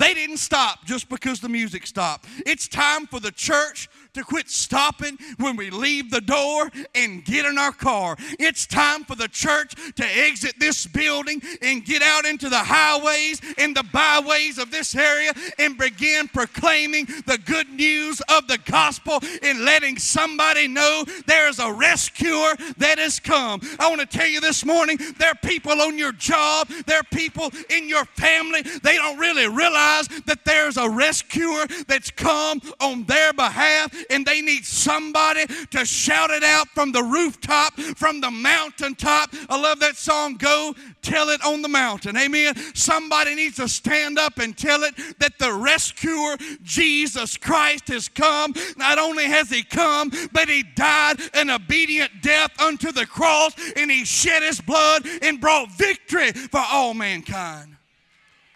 They 0.00 0.14
didn't 0.14 0.38
stop 0.38 0.86
just 0.86 1.10
because 1.10 1.40
the 1.40 1.48
music 1.50 1.86
stopped. 1.86 2.26
It's 2.46 2.66
time 2.68 3.06
for 3.06 3.20
the 3.20 3.30
church 3.32 3.86
to 4.14 4.24
quit 4.24 4.48
stopping 4.48 5.18
when 5.38 5.56
we 5.56 5.70
leave 5.70 6.10
the 6.10 6.20
door 6.20 6.70
and 6.94 7.24
get 7.24 7.44
in 7.44 7.58
our 7.58 7.72
car. 7.72 8.16
It's 8.38 8.66
time 8.66 9.04
for 9.04 9.14
the 9.14 9.28
church 9.28 9.74
to 9.94 10.04
exit 10.04 10.54
this 10.58 10.86
building 10.86 11.42
and 11.62 11.84
get 11.84 12.02
out 12.02 12.24
into 12.24 12.48
the 12.48 12.58
highways 12.58 13.40
and 13.58 13.76
the 13.76 13.84
byways 13.92 14.58
of 14.58 14.70
this 14.70 14.94
area 14.94 15.32
and 15.58 15.78
begin 15.78 16.28
proclaiming 16.28 17.06
the 17.26 17.38
good 17.44 17.68
news 17.70 18.20
of 18.28 18.46
the 18.48 18.58
gospel 18.58 19.20
and 19.42 19.64
letting 19.64 19.98
somebody 19.98 20.68
know 20.68 21.04
there 21.26 21.48
is 21.48 21.58
a 21.58 21.72
rescuer 21.72 22.54
that 22.78 22.98
has 22.98 23.20
come. 23.20 23.60
I 23.78 23.88
want 23.88 24.00
to 24.00 24.06
tell 24.06 24.28
you 24.28 24.40
this 24.40 24.64
morning 24.64 24.98
there 25.18 25.30
are 25.30 25.38
people 25.42 25.80
on 25.80 25.98
your 25.98 26.12
job, 26.12 26.68
there 26.86 26.98
are 26.98 27.10
people 27.12 27.50
in 27.68 27.88
your 27.88 28.04
family, 28.04 28.62
they 28.62 28.96
don't 28.96 29.18
really 29.18 29.48
realize 29.48 30.08
that 30.26 30.44
there's 30.44 30.76
a 30.76 30.88
rescuer 30.88 31.66
that's 31.86 32.10
come 32.10 32.60
on 32.80 33.04
their 33.04 33.32
behalf 33.32 33.94
and 34.08 34.24
they 34.24 34.40
need 34.40 34.64
somebody 34.64 35.46
to 35.70 35.84
shout 35.84 36.30
it 36.30 36.42
out 36.42 36.68
from 36.68 36.92
the 36.92 37.02
rooftop, 37.02 37.74
from 37.96 38.20
the 38.20 38.30
mountaintop. 38.30 39.30
I 39.48 39.60
love 39.60 39.80
that 39.80 39.96
song, 39.96 40.34
Go 40.36 40.74
Tell 41.02 41.30
It 41.30 41.44
on 41.44 41.62
the 41.62 41.68
Mountain. 41.68 42.16
Amen. 42.16 42.54
Somebody 42.74 43.34
needs 43.34 43.56
to 43.56 43.68
stand 43.68 44.18
up 44.18 44.38
and 44.38 44.56
tell 44.56 44.82
it 44.82 44.94
that 45.18 45.38
the 45.38 45.52
rescuer, 45.52 46.36
Jesus 46.62 47.36
Christ, 47.36 47.88
has 47.88 48.08
come. 48.08 48.54
Not 48.76 48.98
only 48.98 49.24
has 49.24 49.50
he 49.50 49.62
come, 49.62 50.10
but 50.32 50.48
he 50.48 50.62
died 50.62 51.20
an 51.34 51.50
obedient 51.50 52.22
death 52.22 52.50
unto 52.60 52.92
the 52.92 53.06
cross 53.06 53.54
and 53.76 53.90
he 53.90 54.04
shed 54.04 54.42
his 54.42 54.60
blood 54.60 55.06
and 55.22 55.40
brought 55.40 55.70
victory 55.72 56.32
for 56.32 56.62
all 56.70 56.94
mankind. 56.94 57.76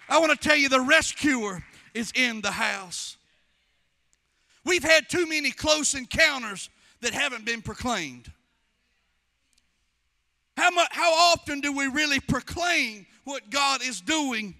I 0.08 0.18
want 0.18 0.32
to 0.32 0.48
tell 0.48 0.56
you 0.56 0.68
the 0.68 0.80
rescuer 0.80 1.64
is 1.94 2.12
in 2.14 2.40
the 2.40 2.50
house. 2.50 3.16
We've 4.64 4.82
had 4.82 5.08
too 5.08 5.26
many 5.26 5.50
close 5.50 5.94
encounters 5.94 6.70
that 7.00 7.12
haven't 7.12 7.44
been 7.44 7.62
proclaimed. 7.62 8.30
How, 10.56 10.70
much, 10.70 10.88
how 10.90 11.12
often 11.32 11.60
do 11.60 11.72
we 11.72 11.86
really 11.88 12.20
proclaim 12.20 13.06
what 13.24 13.50
God 13.50 13.82
is 13.82 14.00
doing 14.00 14.54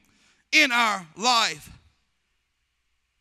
in 0.53 0.73
our 0.73 1.07
life? 1.17 1.71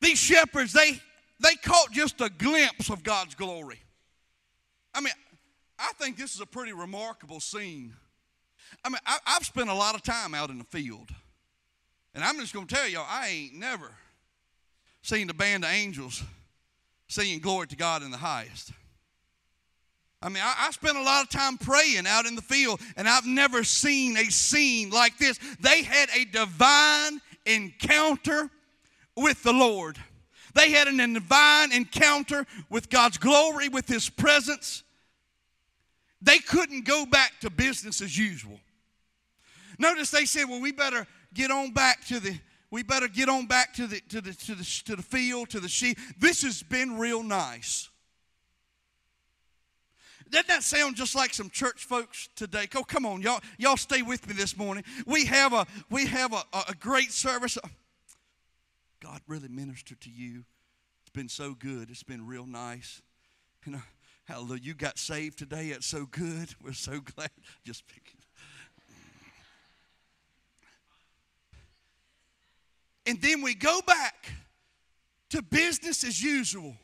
These 0.01 0.17
shepherds, 0.17 0.73
they, 0.73 0.99
they 1.39 1.55
caught 1.63 1.91
just 1.91 2.19
a 2.19 2.29
glimpse 2.29 2.89
of 2.89 3.03
God's 3.03 3.35
glory. 3.35 3.79
I 4.93 5.01
mean, 5.01 5.13
I 5.79 5.91
think 5.99 6.17
this 6.17 6.35
is 6.35 6.41
a 6.41 6.45
pretty 6.45 6.73
remarkable 6.73 7.39
scene. 7.39 7.93
I 8.83 8.89
mean, 8.89 8.99
I, 9.05 9.19
have 9.25 9.45
spent 9.45 9.69
a 9.69 9.73
lot 9.73 9.95
of 9.95 10.03
time 10.03 10.33
out 10.33 10.49
in 10.49 10.57
the 10.57 10.65
field. 10.65 11.09
And 12.15 12.23
I'm 12.23 12.39
just 12.39 12.53
going 12.53 12.67
to 12.67 12.75
tell 12.75 12.87
y'all, 12.87 13.05
I 13.07 13.27
ain't 13.27 13.55
never 13.55 13.91
seen 15.01 15.27
the 15.27 15.33
band 15.33 15.63
of 15.63 15.71
angels 15.71 16.23
singing 17.07 17.39
glory 17.39 17.67
to 17.67 17.75
God 17.75 18.03
in 18.03 18.11
the 18.11 18.17
highest. 18.17 18.71
I 20.21 20.29
mean, 20.29 20.41
I, 20.41 20.67
I, 20.67 20.71
spent 20.71 20.97
a 20.97 21.01
lot 21.01 21.23
of 21.23 21.29
time 21.29 21.57
praying 21.57 22.07
out 22.07 22.25
in 22.25 22.35
the 22.35 22.41
field, 22.41 22.79
and 22.95 23.09
I've 23.09 23.25
never 23.25 23.65
seen 23.65 24.15
a 24.15 24.25
scene 24.25 24.89
like 24.89 25.17
this. 25.17 25.37
They 25.59 25.83
had 25.83 26.07
a 26.15 26.23
divine 26.23 27.19
encounter 27.45 28.49
with 29.17 29.43
the 29.43 29.51
Lord. 29.51 29.97
They 30.53 30.71
had 30.71 30.87
an 30.87 31.13
divine 31.13 31.73
encounter 31.73 32.45
with 32.69 32.89
God's 32.89 33.17
glory, 33.17 33.67
with 33.67 33.87
His 33.87 34.09
presence. 34.09 34.83
They 36.21 36.39
couldn't 36.39 36.85
go 36.85 37.05
back 37.05 37.33
to 37.41 37.49
business 37.49 37.99
as 37.99 38.17
usual. 38.17 38.59
Notice 39.77 40.09
they 40.09 40.25
said, 40.25 40.45
well, 40.45 40.61
we 40.61 40.71
better 40.71 41.05
get 41.33 41.51
on 41.51 41.71
back 41.71 42.05
to 42.07 42.19
the 42.21 42.39
we 42.73 42.81
better 42.81 43.07
get 43.07 43.29
on 43.29 43.45
back 43.45 43.71
to 43.75 43.85
the, 43.85 43.99
to 44.09 44.19
the, 44.19 44.33
to 44.33 44.55
the, 44.55 44.81
to 44.85 44.95
the 44.95 45.03
field, 45.03 45.47
to 45.51 45.59
the 45.59 45.69
sheep. 45.69 45.95
This 46.17 46.41
has 46.41 46.63
been 46.63 46.97
real 46.97 47.21
nice. 47.21 47.87
Doesn't 50.31 50.47
that 50.47 50.63
sound 50.63 50.95
just 50.95 51.13
like 51.13 51.35
some 51.35 51.51
church 51.51 51.85
folks 51.85 52.29
today? 52.35 52.67
Oh, 52.73 52.81
come 52.81 53.05
on, 53.05 53.21
y'all, 53.21 53.41
y'all 53.59 53.77
stay 53.77 54.01
with 54.01 54.27
me 54.27 54.33
this 54.33 54.57
morning. 54.57 54.83
We 55.05 55.25
have 55.25 55.53
a 55.53 55.67
we 55.91 56.07
have 56.07 56.33
a, 56.33 56.41
a 56.67 56.73
great 56.73 57.11
service. 57.11 57.59
God 58.99 59.21
really 59.27 59.49
ministered 59.49 60.01
to 60.01 60.09
you. 60.09 60.43
It's 61.03 61.11
been 61.13 61.29
so 61.29 61.53
good. 61.53 61.91
It's 61.91 62.01
been 62.01 62.25
real 62.25 62.47
nice. 62.47 63.03
You 63.67 63.73
know, 63.73 63.83
hallelujah. 64.25 64.61
You 64.63 64.73
got 64.73 64.97
saved 64.97 65.37
today. 65.37 65.67
It's 65.67 65.85
so 65.85 66.07
good. 66.07 66.55
We're 66.63 66.73
so 66.73 66.99
glad. 67.15 67.29
Just 67.63 67.85
picking. 67.85 68.22
And 73.05 73.21
then 73.21 73.41
we 73.41 73.53
go 73.53 73.81
back 73.85 74.31
to 75.31 75.41
business 75.41 76.03
as 76.03 76.21
usual. 76.21 76.75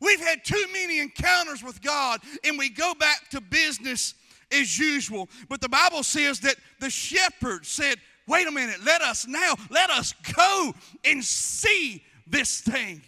We've 0.00 0.20
had 0.20 0.44
too 0.44 0.64
many 0.72 1.00
encounters 1.00 1.62
with 1.62 1.82
God 1.82 2.20
and 2.44 2.58
we 2.58 2.70
go 2.70 2.94
back 2.94 3.28
to 3.30 3.40
business 3.40 4.14
as 4.50 4.78
usual. 4.78 5.28
But 5.48 5.60
the 5.60 5.68
Bible 5.68 6.02
says 6.02 6.40
that 6.40 6.56
the 6.80 6.90
shepherd 6.90 7.66
said, 7.66 7.98
Wait 8.26 8.46
a 8.46 8.50
minute, 8.50 8.76
let 8.84 9.02
us 9.02 9.26
now, 9.26 9.54
let 9.70 9.90
us 9.90 10.14
go 10.36 10.72
and 11.04 11.22
see 11.22 12.02
this 12.26 12.60
thing. 12.60 13.02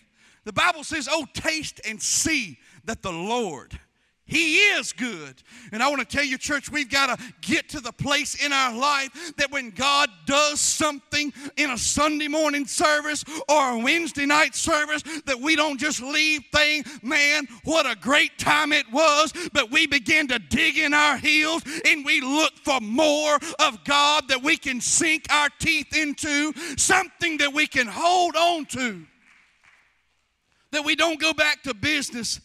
The 0.45 0.53
Bible 0.53 0.85
says, 0.85 1.09
Oh, 1.11 1.27
taste 1.33 1.81
and 1.89 2.03
see 2.03 2.59
that 2.85 3.03
the 3.03 3.13
Lord 3.13 3.79
he 4.25 4.55
is 4.55 4.93
good. 4.93 5.43
And 5.73 5.83
I 5.83 5.89
want 5.89 6.01
to 6.01 6.17
tell 6.17 6.25
you, 6.25 6.39
church, 6.39 6.71
we've 6.71 6.89
got 6.89 7.19
to 7.19 7.33
get 7.41 7.69
to 7.71 7.81
the 7.81 7.93
place 7.93 8.43
in 8.43 8.53
our 8.53 8.75
life 8.75 9.35
that 9.37 9.51
when 9.51 9.71
God 9.71 10.09
does 10.27 10.61
something 10.61 11.33
in 11.57 11.71
a 11.71 11.77
Sunday 11.77 12.29
morning 12.29 12.65
service 12.65 13.25
or 13.49 13.71
a 13.73 13.79
Wednesday 13.79 14.25
night 14.25 14.55
service, 14.55 15.03
that 15.27 15.41
we 15.41 15.57
don't 15.57 15.79
just 15.79 16.01
leave 16.01 16.43
thing, 16.53 16.85
man, 17.03 17.49
what 17.65 17.85
a 17.85 17.97
great 17.97 18.39
time 18.39 18.73
it 18.73 18.91
was, 18.93 19.33
but 19.53 19.73
we 19.73 19.89
begin 19.89 20.29
to 20.29 20.39
dig 20.39 20.79
in 20.79 20.95
our 20.95 21.17
heels 21.17 21.63
and 21.85 22.05
we 22.05 22.21
look 22.21 22.53
for 22.65 22.81
more 22.81 23.39
of 23.59 23.83
God 23.85 24.29
that 24.29 24.43
we 24.43 24.57
can 24.57 24.81
sink 24.81 25.27
our 25.31 25.49
teeth 25.59 25.97
into, 25.97 26.53
something 26.77 27.39
that 27.39 27.53
we 27.53 27.67
can 27.67 27.89
hold 27.89 28.37
on 28.37 28.67
to. 28.67 29.05
That 30.71 30.85
we 30.85 30.95
don't 30.95 31.21
go 31.21 31.35
back 31.35 31.65
to 31.65 31.75
business 31.75 32.41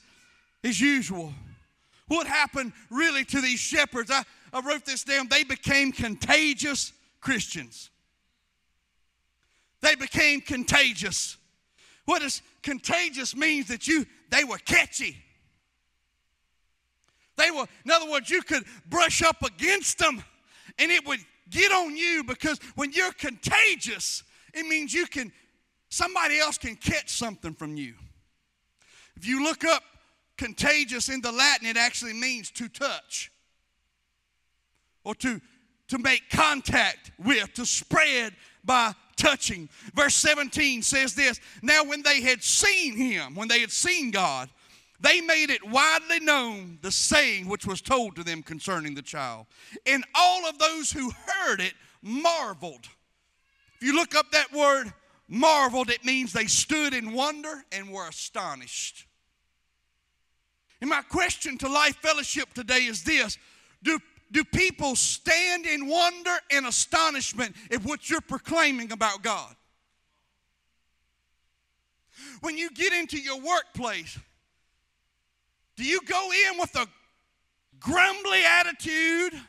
as 0.64 0.82
usual. 0.82 1.34
What 2.08 2.28
happened 2.28 2.74
really 2.90 3.26
to 3.26 3.42
these 3.42 3.60
shepherds? 3.60 4.12
I, 4.12 4.24
I 4.54 4.62
wrote 4.62 4.86
this 4.86 5.04
down. 5.04 5.28
They 5.28 5.44
became 5.44 5.92
contagious 5.92 6.94
Christians. 7.20 7.90
They 9.82 9.96
became 9.96 10.42
contagious. 10.42 11.38
What 12.06 12.22
does 12.22 12.42
contagious 12.64 13.36
means 13.36 13.68
that 13.68 13.88
you 13.88 14.06
they 14.30 14.44
were 14.44 14.58
catchy. 14.58 15.18
They 17.38 17.52
were, 17.52 17.66
in 17.86 17.92
other 17.92 18.10
words, 18.10 18.30
you 18.30 18.42
could 18.42 18.64
brush 18.90 19.22
up 19.22 19.44
against 19.44 20.00
them 20.00 20.24
and 20.80 20.92
it 20.92 21.06
would 21.06 21.20
get 21.50 21.72
on 21.72 21.96
you 21.96 22.24
because 22.24 22.60
when 22.76 22.92
you're 22.92 23.14
contagious, 23.14 24.24
it 24.54 24.66
means 24.66 24.94
you 24.94 25.06
can 25.06 25.32
somebody 25.90 26.40
else 26.40 26.58
can 26.58 26.76
catch 26.76 27.10
something 27.10 27.54
from 27.54 27.78
you. 27.78 27.94
If 29.16 29.26
you 29.26 29.44
look 29.44 29.64
up 29.64 29.84
contagious 30.38 31.10
in 31.10 31.22
the 31.22 31.32
Latin, 31.32 31.68
it 31.68 31.78
actually 31.78 32.14
means 32.14 32.52
to 32.52 32.70
touch 32.70 33.32
or 35.04 35.16
to, 35.16 35.42
to 35.88 35.98
make 35.98 36.30
contact 36.30 37.12
with, 37.18 37.54
to 37.54 37.66
spread 37.66 38.34
by 38.64 38.94
touching. 39.16 39.68
Verse 39.94 40.16
17 40.16 40.82
says 40.82 41.16
this 41.16 41.40
Now, 41.62 41.84
when 41.84 42.04
they 42.04 42.22
had 42.22 42.44
seen 42.44 42.96
him, 42.96 43.36
when 43.36 43.48
they 43.48 43.62
had 43.62 43.72
seen 43.72 44.12
God, 44.12 44.50
they 45.00 45.22
made 45.22 45.50
it 45.50 45.68
widely 45.68 46.20
known 46.20 46.80
the 46.82 46.92
saying 46.92 47.48
which 47.48 47.66
was 47.66 47.82
told 47.82 48.16
to 48.16 48.24
them 48.24 48.42
concerning 48.42 48.96
the 48.96 49.02
child. 49.02 49.46
And 49.86 50.04
all 50.16 50.48
of 50.48 50.58
those 50.58 50.92
who 50.92 51.12
heard 51.12 51.60
it 51.62 51.74
marveled. 52.02 52.86
If 53.80 53.88
you 53.88 53.96
look 53.96 54.16
up 54.16 54.32
that 54.32 54.52
word 54.52 54.92
marveled, 55.28 55.90
it 55.90 56.04
means 56.04 56.34
they 56.34 56.46
stood 56.46 56.94
in 56.94 57.14
wonder 57.14 57.64
and 57.72 57.90
were 57.92 58.08
astonished. 58.08 59.07
And 60.82 60.90
my 60.90 61.02
question 61.02 61.58
to 61.60 61.70
Life 61.70 61.98
Fellowship 61.98 62.54
today 62.54 62.86
is 62.86 63.04
this 63.04 63.38
Do, 63.84 64.00
do 64.32 64.44
people 64.44 64.96
stand 64.96 65.66
in 65.66 65.88
wonder 65.88 66.36
and 66.52 66.68
astonishment 66.68 67.56
at 67.72 67.84
what 67.84 68.10
you're 68.10 68.22
proclaiming 68.22 68.92
about 68.92 69.24
God? 69.24 69.56
When 72.42 72.58
you 72.58 72.70
get 72.72 72.94
into 72.94 73.18
your 73.20 73.40
workplace, 73.40 74.18
do 75.76 75.84
you 75.84 76.02
go 76.08 76.32
in 76.32 76.60
with 76.60 76.76
a 76.76 76.88
grumbly 77.80 78.44
attitude, 78.44 79.40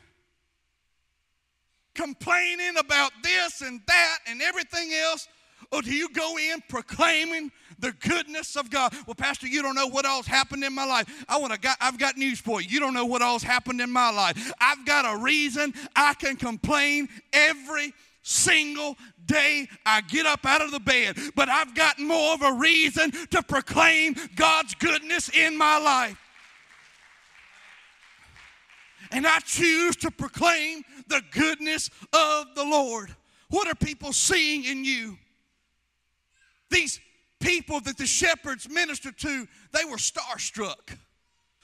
complaining 1.95 2.77
about 2.77 3.11
this 3.23 3.61
and 3.61 3.81
that 3.87 4.17
and 4.27 4.41
everything 4.41 4.93
else? 4.93 5.27
Or 5.71 5.81
do 5.81 5.93
you 5.93 6.09
go 6.09 6.37
in 6.37 6.61
proclaiming 6.67 7.51
the 7.79 7.93
goodness 7.93 8.55
of 8.55 8.69
God. 8.69 8.93
Well, 9.07 9.15
Pastor, 9.15 9.47
you 9.47 9.61
don't 9.61 9.75
know 9.75 9.87
what 9.87 10.05
all's 10.05 10.27
happened 10.27 10.63
in 10.63 10.73
my 10.73 10.85
life. 10.85 11.25
I 11.27 11.37
want 11.37 11.61
to. 11.61 11.75
I've 11.79 11.97
got 11.97 12.17
news 12.17 12.39
for 12.39 12.61
you. 12.61 12.69
You 12.69 12.79
don't 12.79 12.93
know 12.93 13.05
what 13.05 13.21
all's 13.21 13.43
happened 13.43 13.81
in 13.81 13.91
my 13.91 14.11
life. 14.11 14.51
I've 14.59 14.85
got 14.85 15.05
a 15.05 15.21
reason 15.21 15.73
I 15.95 16.13
can 16.13 16.35
complain 16.35 17.09
every 17.33 17.93
single 18.21 18.97
day 19.25 19.67
I 19.85 20.01
get 20.01 20.25
up 20.25 20.45
out 20.45 20.61
of 20.61 20.71
the 20.71 20.79
bed, 20.79 21.17
but 21.35 21.49
I've 21.49 21.73
got 21.75 21.99
more 21.99 22.33
of 22.33 22.41
a 22.41 22.53
reason 22.53 23.11
to 23.31 23.41
proclaim 23.41 24.15
God's 24.35 24.75
goodness 24.75 25.29
in 25.29 25.57
my 25.57 25.77
life. 25.79 26.17
And 29.11 29.25
I 29.25 29.39
choose 29.39 29.95
to 29.97 30.11
proclaim 30.11 30.83
the 31.07 31.21
goodness 31.31 31.89
of 32.13 32.53
the 32.55 32.63
Lord. 32.63 33.15
What 33.49 33.67
are 33.67 33.75
people 33.75 34.13
seeing 34.13 34.65
in 34.65 34.85
you? 34.85 35.17
These 36.69 36.99
people 37.39 37.79
that 37.81 37.97
the 37.97 38.05
shepherds 38.05 38.69
ministered 38.69 39.17
to, 39.19 39.47
they 39.71 39.85
were 39.85 39.97
starstruck. 39.97 40.97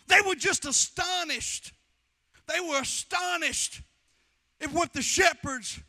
They 0.08 0.22
were 0.26 0.36
just 0.36 0.66
astonished. 0.66 1.74
They 2.48 2.60
were 2.60 2.82
astonished 2.82 3.82
at 4.62 4.72
what 4.72 4.94
the 4.94 5.02
shepherds 5.02 5.80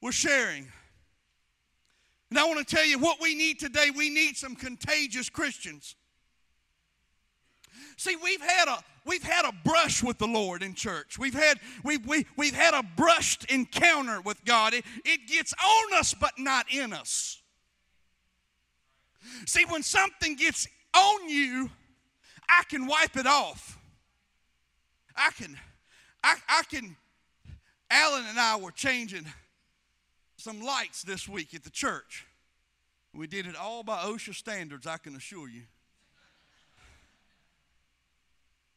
were 0.00 0.12
sharing. 0.12 0.68
And 2.30 2.38
I 2.38 2.44
want 2.44 2.66
to 2.66 2.76
tell 2.76 2.86
you 2.86 2.98
what 2.98 3.20
we 3.20 3.34
need 3.34 3.58
today 3.60 3.90
we 3.94 4.08
need 4.08 4.36
some 4.36 4.56
contagious 4.56 5.28
Christians. 5.28 5.96
See, 7.96 8.16
we've 8.16 8.40
had 8.40 8.68
a 8.68 8.78
we've 9.04 9.22
had 9.22 9.44
a 9.44 9.52
brush 9.64 10.02
with 10.02 10.18
the 10.18 10.26
Lord 10.26 10.62
in 10.62 10.74
church. 10.74 11.18
We've 11.18 11.34
had 11.34 11.58
we've 11.84 12.04
we, 12.06 12.26
we've 12.36 12.54
had 12.54 12.74
a 12.74 12.82
brushed 12.96 13.44
encounter 13.50 14.20
with 14.20 14.44
God. 14.44 14.72
It, 14.72 14.84
it 15.04 15.28
gets 15.28 15.52
on 15.52 15.98
us 15.98 16.14
but 16.14 16.32
not 16.38 16.66
in 16.72 16.92
us. 16.92 17.41
See, 19.46 19.64
when 19.64 19.82
something 19.82 20.36
gets 20.36 20.66
on 20.94 21.28
you, 21.28 21.70
I 22.48 22.62
can 22.68 22.86
wipe 22.86 23.16
it 23.16 23.26
off. 23.26 23.78
I 25.16 25.30
can, 25.30 25.58
I, 26.22 26.36
I 26.48 26.62
can. 26.70 26.96
Alan 27.90 28.24
and 28.28 28.38
I 28.38 28.56
were 28.56 28.70
changing 28.70 29.26
some 30.36 30.62
lights 30.62 31.02
this 31.02 31.28
week 31.28 31.54
at 31.54 31.62
the 31.62 31.70
church. 31.70 32.26
We 33.14 33.26
did 33.26 33.46
it 33.46 33.54
all 33.54 33.82
by 33.82 33.98
OSHA 33.98 34.34
standards, 34.34 34.86
I 34.86 34.96
can 34.96 35.14
assure 35.14 35.48
you. 35.48 35.62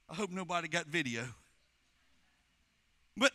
I 0.10 0.16
hope 0.16 0.32
nobody 0.32 0.68
got 0.68 0.86
video. 0.88 1.24
But 3.18 3.32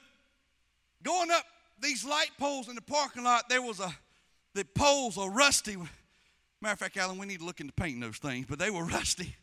going 1.03 1.31
up 1.31 1.45
these 1.81 2.05
light 2.05 2.31
poles 2.39 2.69
in 2.69 2.75
the 2.75 2.83
parking 2.83 3.25
lot, 3.25 3.49
there 3.49 3.63
was 3.63 3.81
a, 3.81 3.93
the 4.55 4.65
poles 4.65 5.17
are 5.17 5.31
rusty 5.31 5.77
Matter 6.63 6.75
of 6.75 6.79
fact, 6.79 6.97
Alan, 6.99 7.17
we 7.17 7.27
need 7.27 7.41
to 7.41 7.47
look 7.47 7.61
into 7.61 7.73
painting 7.73 8.01
those 8.01 8.19
things, 8.19 8.47
but 8.49 8.59
they 8.59 8.71
were 8.71 8.85
rusty. 8.99 9.35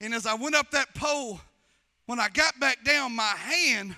And 0.00 0.12
as 0.12 0.26
I 0.26 0.34
went 0.34 0.54
up 0.54 0.70
that 0.72 0.94
pole, 0.94 1.40
when 2.06 2.18
I 2.18 2.28
got 2.28 2.58
back 2.58 2.84
down, 2.84 3.14
my 3.14 3.22
hand 3.22 3.94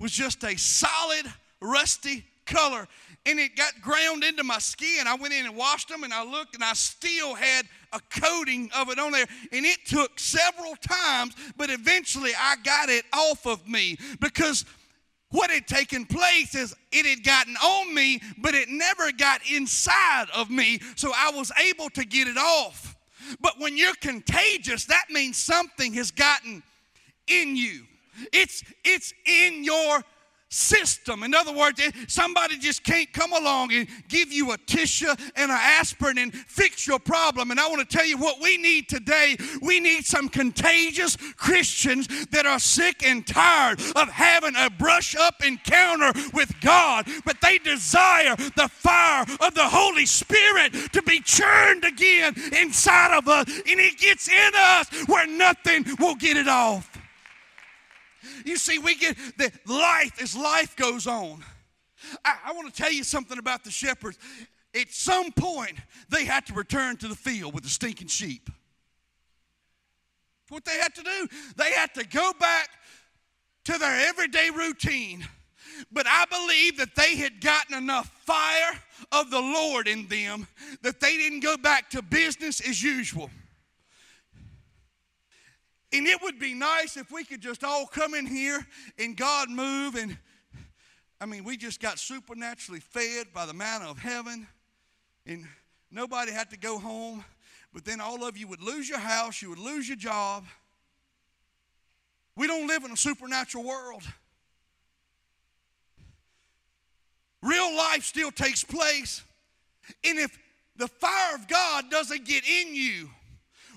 was 0.00 0.12
just 0.12 0.42
a 0.44 0.56
solid, 0.56 1.26
rusty 1.60 2.24
color. 2.46 2.88
And 3.26 3.38
it 3.38 3.56
got 3.56 3.72
ground 3.82 4.24
into 4.24 4.44
my 4.44 4.58
skin. 4.58 5.06
I 5.06 5.16
went 5.16 5.34
in 5.34 5.46
and 5.46 5.56
washed 5.56 5.88
them, 5.88 6.04
and 6.04 6.14
I 6.14 6.24
looked, 6.24 6.54
and 6.54 6.62
I 6.62 6.72
still 6.74 7.34
had 7.34 7.66
a 7.92 8.00
coating 8.20 8.70
of 8.74 8.88
it 8.88 8.98
on 8.98 9.12
there. 9.12 9.26
And 9.52 9.66
it 9.66 9.84
took 9.84 10.18
several 10.18 10.76
times, 10.76 11.34
but 11.56 11.68
eventually 11.70 12.30
I 12.38 12.56
got 12.62 12.88
it 12.88 13.04
off 13.12 13.46
of 13.46 13.68
me 13.68 13.98
because 14.20 14.64
what 15.30 15.50
had 15.50 15.66
taken 15.66 16.06
place 16.06 16.54
is 16.54 16.74
it 16.92 17.04
had 17.04 17.24
gotten 17.24 17.56
on 17.56 17.94
me, 17.94 18.20
but 18.38 18.54
it 18.54 18.68
never 18.68 19.10
got 19.12 19.40
inside 19.50 20.26
of 20.34 20.50
me, 20.50 20.80
so 20.94 21.12
I 21.14 21.30
was 21.34 21.50
able 21.68 21.90
to 21.90 22.04
get 22.04 22.28
it 22.28 22.36
off. 22.36 22.96
But 23.40 23.54
when 23.58 23.76
you're 23.76 23.94
contagious, 24.00 24.84
that 24.86 25.06
means 25.10 25.36
something 25.36 25.94
has 25.94 26.10
gotten 26.10 26.62
in 27.26 27.56
you. 27.56 27.82
It's 28.32 28.62
it's 28.84 29.12
in 29.26 29.64
your 29.64 30.02
system. 30.48 31.22
In 31.22 31.34
other 31.34 31.52
words, 31.52 31.80
somebody 32.08 32.58
just 32.58 32.84
can't 32.84 33.12
come 33.12 33.32
along 33.32 33.72
and 33.72 33.88
give 34.08 34.32
you 34.32 34.52
a 34.52 34.58
tissue 34.58 35.08
and 35.08 35.50
an 35.50 35.58
aspirin 35.60 36.18
and 36.18 36.32
fix 36.32 36.86
your 36.86 36.98
problem. 36.98 37.50
And 37.50 37.58
I 37.58 37.68
want 37.68 37.88
to 37.88 37.96
tell 37.96 38.06
you 38.06 38.16
what 38.16 38.40
we 38.40 38.56
need 38.56 38.88
today. 38.88 39.36
We 39.60 39.80
need 39.80 40.04
some 40.06 40.28
contagious 40.28 41.16
Christians 41.36 42.06
that 42.28 42.46
are 42.46 42.58
sick 42.58 43.04
and 43.04 43.26
tired 43.26 43.80
of 43.96 44.08
having 44.08 44.54
a 44.56 44.70
brush 44.70 45.16
up 45.16 45.44
encounter 45.44 46.12
with 46.32 46.54
God, 46.60 47.06
but 47.24 47.40
they 47.40 47.58
desire 47.58 48.36
the 48.36 48.68
fire 48.68 49.22
of 49.40 49.54
the 49.54 49.68
Holy 49.68 50.06
Spirit 50.06 50.72
to 50.92 51.02
be 51.02 51.20
churned 51.20 51.84
again 51.84 52.34
inside 52.58 53.16
of 53.16 53.28
us, 53.28 53.46
and 53.48 53.80
it 53.80 53.98
gets 53.98 54.28
in 54.28 54.52
us 54.54 54.88
where 55.06 55.26
nothing 55.26 55.84
will 55.98 56.14
get 56.14 56.36
it 56.36 56.48
off. 56.48 56.95
You 58.46 58.56
see, 58.56 58.78
we 58.78 58.94
get 58.94 59.16
that 59.38 59.52
life 59.66 60.22
as 60.22 60.36
life 60.36 60.76
goes 60.76 61.08
on. 61.08 61.44
I, 62.24 62.36
I 62.46 62.52
want 62.52 62.72
to 62.72 62.82
tell 62.82 62.92
you 62.92 63.02
something 63.02 63.38
about 63.38 63.64
the 63.64 63.72
shepherds. 63.72 64.18
at 64.72 64.92
some 64.92 65.32
point 65.32 65.72
they 66.08 66.24
had 66.24 66.46
to 66.46 66.54
return 66.54 66.96
to 66.98 67.08
the 67.08 67.16
field 67.16 67.52
with 67.54 67.64
the 67.64 67.70
stinking 67.70 68.06
sheep. 68.06 68.48
What 70.48 70.64
they 70.64 70.78
had 70.78 70.94
to 70.94 71.02
do, 71.02 71.28
they 71.56 71.72
had 71.72 71.92
to 71.94 72.06
go 72.06 72.32
back 72.38 72.68
to 73.64 73.78
their 73.78 74.08
everyday 74.08 74.50
routine. 74.50 75.26
But 75.90 76.06
I 76.06 76.24
believe 76.26 76.76
that 76.78 76.94
they 76.94 77.16
had 77.16 77.40
gotten 77.40 77.76
enough 77.76 78.08
fire 78.24 78.80
of 79.10 79.30
the 79.32 79.40
Lord 79.40 79.88
in 79.88 80.06
them 80.06 80.46
that 80.82 81.00
they 81.00 81.16
didn't 81.16 81.40
go 81.40 81.56
back 81.56 81.90
to 81.90 82.00
business 82.00 82.60
as 82.60 82.80
usual. 82.80 83.28
And 85.92 86.06
it 86.06 86.20
would 86.22 86.38
be 86.38 86.52
nice 86.52 86.96
if 86.96 87.10
we 87.10 87.24
could 87.24 87.40
just 87.40 87.62
all 87.62 87.86
come 87.86 88.14
in 88.14 88.26
here 88.26 88.66
and 88.98 89.16
God 89.16 89.48
move. 89.48 89.94
And 89.94 90.18
I 91.20 91.26
mean, 91.26 91.44
we 91.44 91.56
just 91.56 91.80
got 91.80 91.98
supernaturally 91.98 92.80
fed 92.80 93.28
by 93.32 93.46
the 93.46 93.54
manna 93.54 93.88
of 93.88 93.98
heaven, 93.98 94.46
and 95.24 95.46
nobody 95.90 96.32
had 96.32 96.50
to 96.50 96.58
go 96.58 96.78
home. 96.78 97.24
But 97.72 97.84
then 97.84 98.00
all 98.00 98.24
of 98.24 98.36
you 98.36 98.48
would 98.48 98.62
lose 98.62 98.88
your 98.88 98.98
house, 98.98 99.40
you 99.40 99.50
would 99.50 99.58
lose 99.58 99.88
your 99.88 99.96
job. 99.96 100.44
We 102.36 102.46
don't 102.46 102.66
live 102.66 102.84
in 102.84 102.90
a 102.90 102.96
supernatural 102.96 103.64
world. 103.64 104.02
Real 107.42 107.76
life 107.76 108.04
still 108.04 108.30
takes 108.30 108.64
place. 108.64 109.22
And 110.04 110.18
if 110.18 110.36
the 110.76 110.88
fire 110.88 111.34
of 111.34 111.48
God 111.48 111.90
doesn't 111.90 112.24
get 112.24 112.44
in 112.46 112.74
you, 112.74 113.08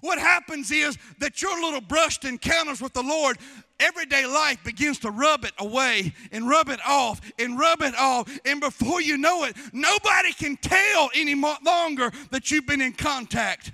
what 0.02 0.20
happens 0.20 0.72
is 0.72 0.98
that 1.20 1.42
your 1.42 1.60
little 1.62 1.82
brushed 1.82 2.26
encounters 2.26 2.82
with 2.82 2.94
the 2.94 3.04
Lord, 3.04 3.38
everyday 3.80 4.26
life 4.26 4.64
begins 4.64 5.00
to 5.00 5.12
rub 5.12 5.44
it 5.46 5.54
away 5.58 6.14
and 6.32 6.48
rub 6.48 6.70
it 6.70 6.80
off 6.86 7.22
and 7.38 7.60
rub 7.60 7.82
it 7.82 7.96
off. 7.98 8.30
And 8.46 8.60
before 8.60 9.02
you 9.02 9.18
know 9.18 9.44
it, 9.44 9.56
nobody 9.74 10.34
can 10.34 10.58
tell 10.58 11.10
any 11.16 11.36
longer 11.36 12.12
that 12.32 12.52
you've 12.52 12.68
been 12.68 12.82
in 12.82 12.94
contact 12.94 13.72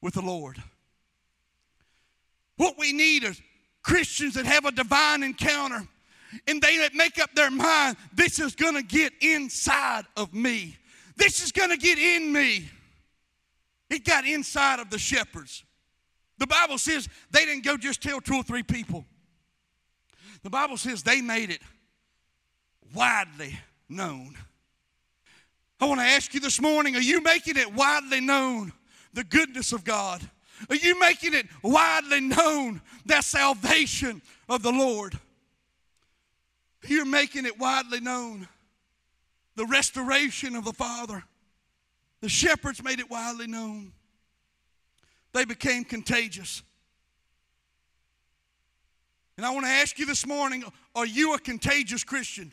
with 0.00 0.14
the 0.14 0.22
Lord. 0.22 0.62
What 2.56 2.78
we 2.78 2.92
need 2.92 3.24
is 3.24 3.40
Christians 3.82 4.34
that 4.34 4.46
have 4.46 4.64
a 4.64 4.72
divine 4.72 5.22
encounter 5.22 5.86
and 6.48 6.60
they 6.60 6.78
that 6.78 6.94
make 6.94 7.20
up 7.20 7.34
their 7.34 7.50
mind 7.50 7.96
this 8.12 8.38
is 8.38 8.54
going 8.54 8.74
to 8.74 8.82
get 8.82 9.12
inside 9.20 10.04
of 10.16 10.32
me. 10.34 10.76
This 11.16 11.42
is 11.42 11.52
going 11.52 11.70
to 11.70 11.76
get 11.76 11.98
in 11.98 12.32
me. 12.32 12.68
It 13.90 14.04
got 14.04 14.26
inside 14.26 14.80
of 14.80 14.90
the 14.90 14.98
shepherds. 14.98 15.64
The 16.38 16.46
Bible 16.46 16.78
says 16.78 17.08
they 17.30 17.44
didn't 17.44 17.64
go 17.64 17.76
just 17.76 18.02
tell 18.02 18.20
two 18.20 18.34
or 18.34 18.42
three 18.42 18.62
people. 18.62 19.04
The 20.42 20.50
Bible 20.50 20.76
says 20.76 21.02
they 21.02 21.20
made 21.20 21.50
it 21.50 21.60
widely 22.94 23.58
known. 23.88 24.36
I 25.80 25.86
want 25.86 26.00
to 26.00 26.06
ask 26.06 26.32
you 26.34 26.40
this 26.40 26.60
morning 26.60 26.96
are 26.96 27.00
you 27.00 27.22
making 27.22 27.56
it 27.56 27.72
widely 27.72 28.20
known 28.20 28.72
the 29.12 29.24
goodness 29.24 29.72
of 29.72 29.84
God? 29.84 30.22
Are 30.70 30.76
you 30.76 30.98
making 30.98 31.34
it 31.34 31.46
widely 31.62 32.20
known 32.20 32.80
that 33.06 33.24
salvation 33.24 34.22
of 34.48 34.62
the 34.62 34.72
Lord? 34.72 35.18
You're 36.86 37.04
making 37.04 37.46
it 37.46 37.58
widely 37.58 38.00
known 38.00 38.48
the 39.56 39.66
restoration 39.66 40.54
of 40.56 40.64
the 40.64 40.72
Father. 40.72 41.24
The 42.24 42.30
shepherds 42.30 42.82
made 42.82 43.00
it 43.00 43.10
widely 43.10 43.46
known. 43.46 43.92
They 45.34 45.44
became 45.44 45.84
contagious. 45.84 46.62
And 49.36 49.44
I 49.44 49.50
want 49.50 49.66
to 49.66 49.70
ask 49.70 49.98
you 49.98 50.06
this 50.06 50.26
morning 50.26 50.64
are 50.96 51.04
you 51.04 51.34
a 51.34 51.38
contagious 51.38 52.02
Christian? 52.02 52.50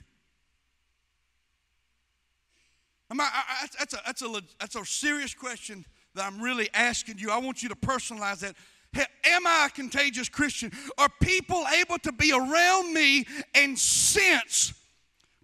I, 3.10 3.16
I, 3.18 3.68
that's, 3.80 3.94
a, 3.94 4.00
that's, 4.06 4.22
a, 4.22 4.42
that's 4.60 4.76
a 4.76 4.84
serious 4.84 5.34
question 5.34 5.86
that 6.16 6.26
I'm 6.26 6.42
really 6.42 6.70
asking 6.74 7.20
you. 7.20 7.32
I 7.32 7.38
want 7.38 7.64
you 7.64 7.70
to 7.70 7.76
personalize 7.76 8.40
that. 8.40 8.56
Am 9.24 9.48
I 9.48 9.68
a 9.68 9.70
contagious 9.70 10.28
Christian? 10.28 10.74
Are 10.98 11.08
people 11.22 11.64
able 11.80 11.98
to 12.00 12.12
be 12.12 12.34
around 12.34 12.94
me 12.94 13.26
and 13.56 13.80
sense 13.80 14.74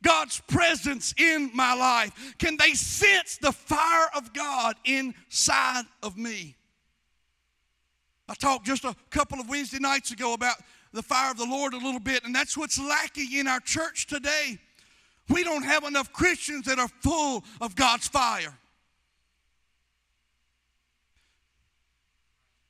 God's 0.03 0.41
presence 0.47 1.13
in 1.17 1.51
my 1.53 1.73
life? 1.73 2.35
Can 2.37 2.57
they 2.57 2.73
sense 2.73 3.37
the 3.37 3.51
fire 3.51 4.07
of 4.15 4.33
God 4.33 4.75
inside 4.85 5.85
of 6.03 6.17
me? 6.17 6.55
I 8.29 8.33
talked 8.33 8.65
just 8.65 8.83
a 8.83 8.95
couple 9.09 9.39
of 9.39 9.49
Wednesday 9.49 9.79
nights 9.79 10.11
ago 10.11 10.33
about 10.33 10.57
the 10.93 11.01
fire 11.01 11.31
of 11.31 11.37
the 11.37 11.45
Lord 11.45 11.73
a 11.73 11.77
little 11.77 11.99
bit, 11.99 12.23
and 12.23 12.33
that's 12.33 12.57
what's 12.57 12.79
lacking 12.79 13.33
in 13.33 13.47
our 13.47 13.59
church 13.59 14.07
today. 14.07 14.59
We 15.29 15.43
don't 15.43 15.63
have 15.63 15.83
enough 15.83 16.13
Christians 16.13 16.65
that 16.65 16.79
are 16.79 16.87
full 16.87 17.43
of 17.59 17.75
God's 17.75 18.07
fire. 18.07 18.57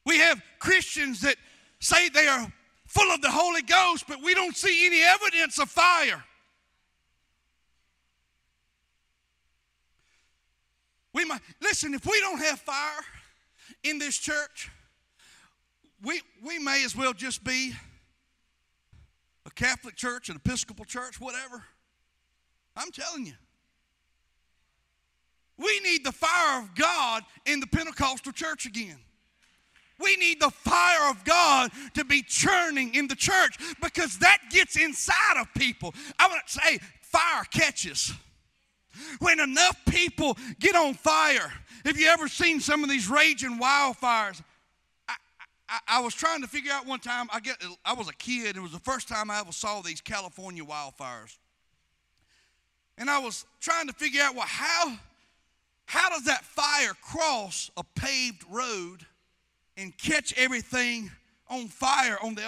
We 0.05 0.17
have 0.19 0.41
Christians 0.59 1.21
that 1.21 1.35
say 1.79 2.09
they 2.09 2.27
are 2.27 2.51
full 2.85 3.13
of 3.13 3.21
the 3.21 3.29
Holy 3.29 3.61
Ghost, 3.61 4.05
but 4.07 4.23
we 4.23 4.33
don't 4.33 4.55
see 4.55 4.85
any 4.85 5.01
evidence 5.03 5.59
of 5.59 5.69
fire. 5.69 6.23
We 11.17 11.25
might 11.25 11.41
listen, 11.63 11.95
if 11.95 12.06
we 12.06 12.19
don't 12.19 12.38
have 12.38 12.60
fire 12.60 13.01
in 13.84 13.97
this 13.97 14.15
church, 14.15 14.69
we, 16.03 16.21
we 16.45 16.60
may 16.60 16.86
as 16.86 16.95
well 16.95 17.12
just 17.12 17.43
be 17.43 17.73
a 19.43 19.49
Catholic 19.49 19.95
church, 19.95 20.30
an 20.30 20.36
Episcopal 20.36 20.86
church, 20.86 21.19
whatever. 21.19 21.63
I'm 22.75 22.91
telling 22.91 23.25
you. 23.25 23.34
We 25.58 25.80
need 25.80 26.06
the 26.06 26.12
fire 26.12 26.62
of 26.62 26.75
God 26.75 27.23
in 27.47 27.62
the 27.62 27.67
Pentecostal 27.67 28.32
church 28.32 28.67
again. 28.67 28.99
We 29.99 30.17
need 30.17 30.39
the 30.39 30.51
fire 30.51 31.10
of 31.10 31.25
God 31.25 31.71
to 31.95 32.06
be 32.06 32.21
churning 32.21 32.93
in 32.93 33.08
the 33.08 33.15
church 33.15 33.58
because 33.82 34.19
that 34.19 34.38
gets 34.51 34.77
inside 34.77 35.41
of 35.41 35.51
people. 35.56 35.95
I 36.19 36.27
want 36.27 36.45
to 36.45 36.53
say, 36.62 36.77
fire 37.01 37.43
catches. 37.49 38.13
When 39.19 39.39
enough 39.39 39.77
people 39.89 40.38
get 40.60 40.75
on 40.75 40.93
fire, 40.93 41.51
have 41.86 41.97
you 41.97 42.07
ever 42.07 42.27
seen 42.27 42.60
some 42.60 42.83
of 42.83 42.89
these 42.89 43.10
raging 43.10 43.60
wildfires? 43.60 44.41
I, 45.07 45.15
I, 45.69 45.79
I 45.88 45.99
was 46.01 46.13
trying 46.13 46.41
to 46.41 46.47
figure 46.47 46.71
out 46.71 46.86
one 46.86 46.99
time. 46.99 47.27
I 47.31 47.39
get, 47.39 47.57
I 47.86 47.93
was 47.93 48.10
a 48.10 48.15
kid. 48.15 48.57
It 48.57 48.62
was 48.62 48.71
the 48.71 48.79
first 48.79 49.07
time 49.07 49.31
I 49.31 49.39
ever 49.39 49.51
saw 49.51 49.81
these 49.81 50.01
California 50.01 50.63
wildfires, 50.63 51.38
and 52.97 53.10
I 53.10 53.19
was 53.19 53.45
trying 53.60 53.88
to 53.88 53.93
figure 53.93 54.21
out 54.21 54.36
well 54.36 54.47
how 54.47 54.97
how 55.86 56.10
does 56.10 56.25
that 56.25 56.43
fire 56.43 56.93
cross 57.01 57.71
a 57.77 57.83
paved 57.95 58.43
road? 58.49 59.05
and 59.77 59.95
catch 59.97 60.33
everything 60.38 61.10
on 61.49 61.67
fire 61.67 62.17
on 62.21 62.36
the 62.36 62.43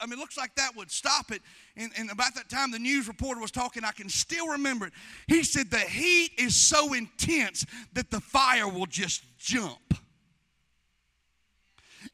i 0.00 0.06
mean 0.06 0.14
it 0.14 0.18
looks 0.18 0.36
like 0.36 0.54
that 0.56 0.76
would 0.76 0.90
stop 0.90 1.30
it 1.30 1.40
and, 1.76 1.90
and, 1.98 2.10
about 2.10 2.34
that 2.36 2.48
time 2.48 2.70
the 2.70 2.78
news 2.78 3.08
reporter 3.08 3.40
was 3.40 3.50
talking. 3.50 3.84
I 3.84 3.90
can 3.90 4.08
still 4.08 4.48
remember 4.48 4.86
it. 4.86 4.92
He 5.26 5.42
said 5.42 5.70
the 5.70 5.78
heat 5.78 6.30
is 6.38 6.54
so 6.54 6.92
intense 6.92 7.66
that 7.94 8.10
the 8.10 8.20
fire 8.20 8.68
will 8.68 8.86
just 8.86 9.24
jump. 9.38 9.94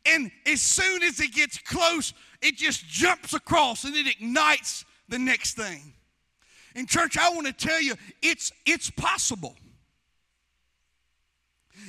And 0.06 0.30
as 0.46 0.62
soon 0.62 1.02
as 1.02 1.20
it 1.20 1.34
gets 1.34 1.58
close 1.58 2.14
it 2.42 2.56
just 2.56 2.86
jumps 2.86 3.34
across 3.34 3.84
and 3.84 3.94
it 3.94 4.06
ignites 4.06 4.84
the 5.08 5.18
next 5.18 5.54
thing. 5.54 5.92
In 6.74 6.86
church 6.86 7.18
i 7.18 7.28
want 7.30 7.46
to 7.46 7.52
tell 7.52 7.80
you 7.80 7.94
it's 8.22 8.52
it's 8.64 8.90
possible. 8.90 9.56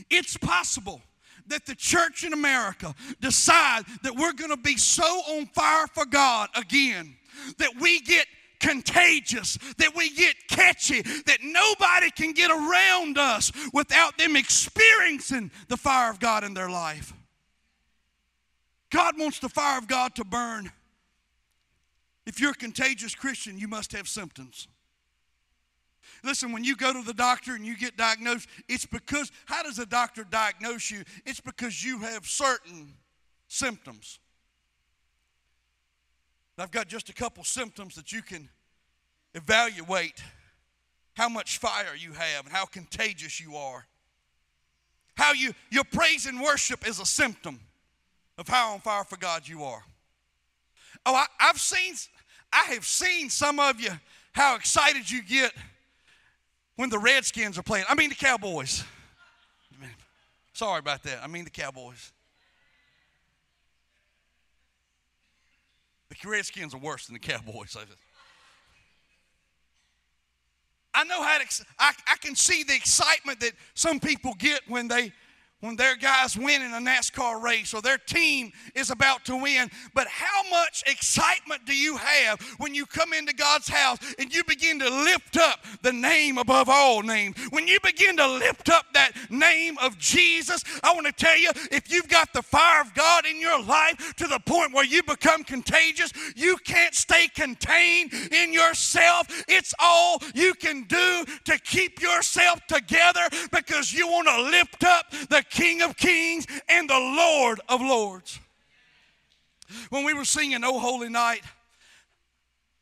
It's 0.09 0.37
possible 0.37 1.01
that 1.47 1.65
the 1.65 1.75
church 1.75 2.23
in 2.23 2.33
America 2.33 2.93
decide 3.19 3.83
that 4.03 4.15
we're 4.15 4.33
going 4.33 4.51
to 4.51 4.57
be 4.57 4.77
so 4.77 5.03
on 5.03 5.45
fire 5.47 5.87
for 5.87 6.05
God 6.05 6.49
again 6.55 7.15
that 7.57 7.73
we 7.79 7.99
get 8.01 8.25
contagious, 8.59 9.57
that 9.77 9.95
we 9.95 10.09
get 10.11 10.35
catchy, 10.47 11.01
that 11.01 11.39
nobody 11.41 12.11
can 12.11 12.31
get 12.31 12.51
around 12.51 13.17
us 13.17 13.51
without 13.73 14.17
them 14.17 14.35
experiencing 14.35 15.51
the 15.67 15.77
fire 15.77 16.11
of 16.11 16.19
God 16.19 16.43
in 16.43 16.53
their 16.53 16.69
life. 16.69 17.13
God 18.91 19.17
wants 19.17 19.39
the 19.39 19.49
fire 19.49 19.77
of 19.77 19.87
God 19.87 20.15
to 20.15 20.23
burn. 20.23 20.71
If 22.25 22.39
you're 22.39 22.51
a 22.51 22.55
contagious 22.55 23.15
Christian, 23.15 23.57
you 23.57 23.67
must 23.67 23.93
have 23.93 24.07
symptoms. 24.07 24.67
Listen, 26.23 26.51
when 26.51 26.63
you 26.63 26.75
go 26.75 26.93
to 26.93 27.01
the 27.01 27.13
doctor 27.13 27.55
and 27.55 27.65
you 27.65 27.75
get 27.75 27.97
diagnosed, 27.97 28.47
it's 28.69 28.85
because, 28.85 29.31
how 29.45 29.63
does 29.63 29.79
a 29.79 29.85
doctor 29.85 30.23
diagnose 30.23 30.91
you? 30.91 31.03
It's 31.25 31.41
because 31.41 31.83
you 31.83 31.99
have 31.99 32.27
certain 32.27 32.93
symptoms. 33.47 34.19
I've 36.61 36.71
got 36.71 36.87
just 36.87 37.09
a 37.09 37.13
couple 37.13 37.43
symptoms 37.43 37.95
that 37.95 38.11
you 38.11 38.21
can 38.21 38.47
evaluate 39.33 40.21
how 41.15 41.27
much 41.27 41.57
fire 41.57 41.95
you 41.97 42.13
have 42.13 42.45
and 42.45 42.53
how 42.53 42.65
contagious 42.65 43.39
you 43.39 43.55
are. 43.55 43.85
How 45.15 45.33
you, 45.33 45.53
your 45.69 45.83
praise 45.83 46.25
and 46.25 46.39
worship 46.39 46.87
is 46.87 46.99
a 46.99 47.05
symptom 47.05 47.59
of 48.37 48.47
how 48.47 48.73
on 48.73 48.79
fire 48.79 49.03
for 49.03 49.17
God 49.17 49.47
you 49.47 49.63
are. 49.63 49.83
Oh, 51.05 51.15
I, 51.15 51.25
I've 51.39 51.59
seen, 51.59 51.95
I 52.53 52.63
have 52.73 52.85
seen 52.85 53.29
some 53.29 53.59
of 53.59 53.79
you 53.79 53.91
how 54.33 54.55
excited 54.55 55.09
you 55.09 55.23
get 55.23 55.51
when 56.75 56.89
the 56.89 56.99
Redskins 56.99 57.57
are 57.57 57.63
playing. 57.63 57.85
I 57.89 57.95
mean 57.95 58.09
the 58.09 58.15
Cowboys. 58.15 58.83
Sorry 60.53 60.79
about 60.79 61.03
that. 61.03 61.23
I 61.23 61.27
mean 61.27 61.43
the 61.43 61.49
Cowboys. 61.49 62.11
Redskins 66.29 66.73
are 66.73 66.79
worse 66.79 67.07
than 67.07 67.13
the 67.13 67.19
Cowboys. 67.19 67.75
I 70.93 71.03
know 71.05 71.23
how 71.23 71.37
to, 71.37 71.65
I, 71.79 71.93
I 72.07 72.17
can 72.17 72.35
see 72.35 72.63
the 72.63 72.75
excitement 72.75 73.39
that 73.39 73.53
some 73.73 73.99
people 73.99 74.33
get 74.37 74.61
when 74.67 74.87
they 74.87 75.13
when 75.61 75.75
their 75.75 75.95
guys 75.95 76.35
win 76.35 76.61
in 76.61 76.73
a 76.73 76.79
NASCAR 76.79 77.41
race 77.41 77.73
or 77.73 77.81
their 77.81 77.97
team 77.97 78.51
is 78.75 78.89
about 78.89 79.23
to 79.25 79.35
win. 79.35 79.69
But 79.93 80.07
how 80.07 80.49
much 80.49 80.83
excitement 80.87 81.65
do 81.65 81.75
you 81.75 81.97
have 81.97 82.41
when 82.57 82.75
you 82.75 82.85
come 82.85 83.13
into 83.13 83.33
God's 83.33 83.69
house 83.69 83.99
and 84.19 84.33
you 84.33 84.43
begin 84.43 84.79
to 84.79 84.89
lift 84.89 85.37
up 85.37 85.63
the 85.81 85.93
name 85.93 86.37
above 86.37 86.67
all 86.67 87.03
names? 87.03 87.37
When 87.51 87.67
you 87.67 87.79
begin 87.83 88.17
to 88.17 88.27
lift 88.27 88.69
up 88.69 88.85
that 88.93 89.11
name 89.29 89.77
of 89.77 89.97
Jesus, 89.97 90.63
I 90.83 90.93
want 90.93 91.05
to 91.07 91.13
tell 91.13 91.37
you 91.37 91.51
if 91.71 91.91
you've 91.91 92.09
got 92.09 92.33
the 92.33 92.41
fire 92.41 92.81
of 92.81 92.93
God 92.93 93.25
in 93.25 93.39
your 93.39 93.61
life 93.63 94.15
to 94.17 94.27
the 94.27 94.39
point 94.39 94.73
where 94.73 94.85
you 94.85 95.03
become 95.03 95.43
contagious, 95.43 96.11
you 96.35 96.57
can't 96.57 96.95
stay 96.95 97.27
contained 97.27 98.13
in 98.31 98.51
yourself. 98.51 99.27
It's 99.47 99.73
all 99.79 100.21
you 100.33 100.53
can 100.55 100.83
do 100.83 101.25
to 101.45 101.59
keep 101.59 102.01
yourself 102.01 102.65
together 102.67 103.21
because 103.51 103.93
you 103.93 104.07
want 104.07 104.27
to 104.27 104.41
lift 104.41 104.83
up 104.83 105.11
the 105.29 105.43
King 105.51 105.81
of 105.81 105.95
Kings 105.97 106.47
and 106.67 106.89
the 106.89 106.97
Lord 106.97 107.59
of 107.69 107.81
Lords. 107.81 108.39
When 109.89 110.03
we 110.03 110.13
were 110.13 110.25
singing 110.25 110.63
Oh 110.63 110.79
Holy 110.79 111.09
Night, 111.09 111.43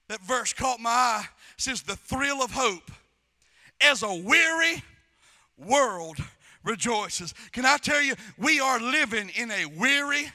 that 0.07 0.21
verse 0.21 0.53
caught 0.53 0.79
my 0.79 0.89
eye. 0.89 1.25
It 1.57 1.61
says, 1.61 1.81
The 1.81 1.95
thrill 1.95 2.41
of 2.41 2.51
hope 2.51 2.91
as 3.81 4.03
a 4.03 4.13
weary 4.13 4.83
world 5.57 6.17
rejoices. 6.63 7.33
Can 7.51 7.65
I 7.65 7.77
tell 7.77 8.01
you, 8.01 8.15
we 8.37 8.59
are 8.59 8.79
living 8.79 9.29
in 9.35 9.51
a 9.51 9.65
weary, 9.65 10.31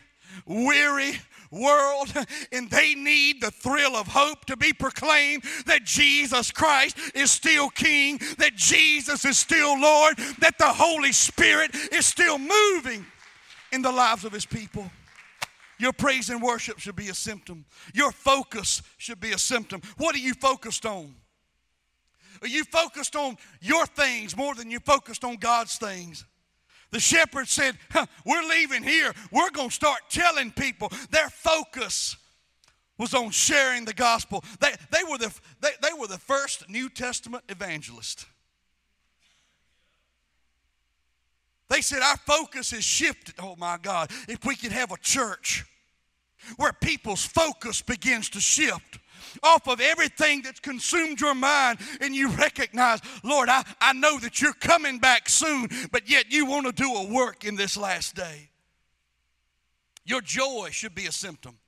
weary 0.46 1.14
world 1.54 2.12
and 2.52 2.70
they 2.70 2.94
need 2.94 3.40
the 3.40 3.50
thrill 3.50 3.96
of 3.96 4.08
hope 4.08 4.44
to 4.46 4.56
be 4.56 4.72
proclaimed 4.72 5.44
that 5.66 5.84
Jesus 5.84 6.50
Christ 6.50 6.98
is 7.14 7.30
still 7.30 7.70
King, 7.70 8.18
that 8.38 8.56
Jesus 8.56 9.24
is 9.24 9.38
still 9.38 9.80
Lord, 9.80 10.16
that 10.38 10.58
the 10.58 10.72
Holy 10.72 11.12
Spirit 11.12 11.74
is 11.92 12.06
still 12.06 12.38
moving 12.38 13.06
in 13.72 13.82
the 13.82 13.92
lives 13.92 14.24
of 14.24 14.32
His 14.32 14.46
people. 14.46 14.90
Your 15.78 15.92
praise 15.92 16.30
and 16.30 16.40
worship 16.40 16.78
should 16.78 16.96
be 16.96 17.08
a 17.08 17.14
symptom. 17.14 17.64
Your 17.92 18.12
focus 18.12 18.82
should 18.96 19.20
be 19.20 19.32
a 19.32 19.38
symptom. 19.38 19.80
What 19.96 20.14
are 20.14 20.20
you 20.20 20.34
focused 20.34 20.86
on? 20.86 21.14
Are 22.42 22.48
you 22.48 22.64
focused 22.64 23.16
on 23.16 23.36
your 23.60 23.86
things 23.86 24.36
more 24.36 24.54
than 24.54 24.70
you 24.70 24.78
focused 24.80 25.24
on 25.24 25.36
God's 25.36 25.76
things? 25.76 26.24
The 26.94 27.00
shepherd 27.00 27.48
said, 27.48 27.76
huh, 27.90 28.06
We're 28.24 28.48
leaving 28.48 28.84
here. 28.84 29.12
We're 29.32 29.50
going 29.50 29.68
to 29.68 29.74
start 29.74 29.98
telling 30.08 30.52
people. 30.52 30.92
Their 31.10 31.28
focus 31.28 32.16
was 32.96 33.14
on 33.14 33.30
sharing 33.30 33.84
the 33.84 33.92
gospel. 33.92 34.44
They, 34.60 34.72
they, 34.92 35.02
were, 35.10 35.18
the, 35.18 35.36
they, 35.60 35.70
they 35.82 35.92
were 35.98 36.06
the 36.06 36.18
first 36.18 36.68
New 36.70 36.88
Testament 36.88 37.42
evangelist. 37.48 38.26
They 41.68 41.80
said, 41.80 42.00
Our 42.00 42.16
focus 42.18 42.70
has 42.70 42.84
shifted. 42.84 43.34
Oh 43.40 43.56
my 43.56 43.76
God, 43.82 44.12
if 44.28 44.44
we 44.44 44.54
could 44.54 44.70
have 44.70 44.92
a 44.92 44.96
church 44.98 45.64
where 46.58 46.72
people's 46.72 47.24
focus 47.24 47.82
begins 47.82 48.28
to 48.28 48.40
shift 48.40 49.00
off 49.42 49.68
of 49.68 49.80
everything 49.80 50.42
that's 50.42 50.60
consumed 50.60 51.20
your 51.20 51.34
mind 51.34 51.78
and 52.00 52.14
you 52.14 52.28
recognize, 52.30 53.00
Lord, 53.22 53.48
I, 53.48 53.64
I 53.80 53.92
know 53.92 54.18
that 54.20 54.40
you're 54.40 54.52
coming 54.54 54.98
back 54.98 55.28
soon, 55.28 55.68
but 55.90 56.08
yet 56.08 56.32
you 56.32 56.46
want 56.46 56.66
to 56.66 56.72
do 56.72 56.92
a 56.92 57.06
work 57.12 57.44
in 57.44 57.56
this 57.56 57.76
last 57.76 58.14
day. 58.14 58.50
Your 60.04 60.20
joy 60.20 60.68
should 60.70 60.94
be 60.94 61.06
a 61.06 61.12
symptom. 61.12 61.58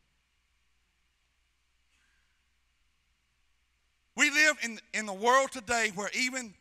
We 4.15 4.31
live 4.31 4.57
in, 4.63 4.79
in 4.95 5.07
the 5.07 5.13
world 5.13 5.53
today 5.53 5.93
where 5.95 6.11
even 6.19 6.55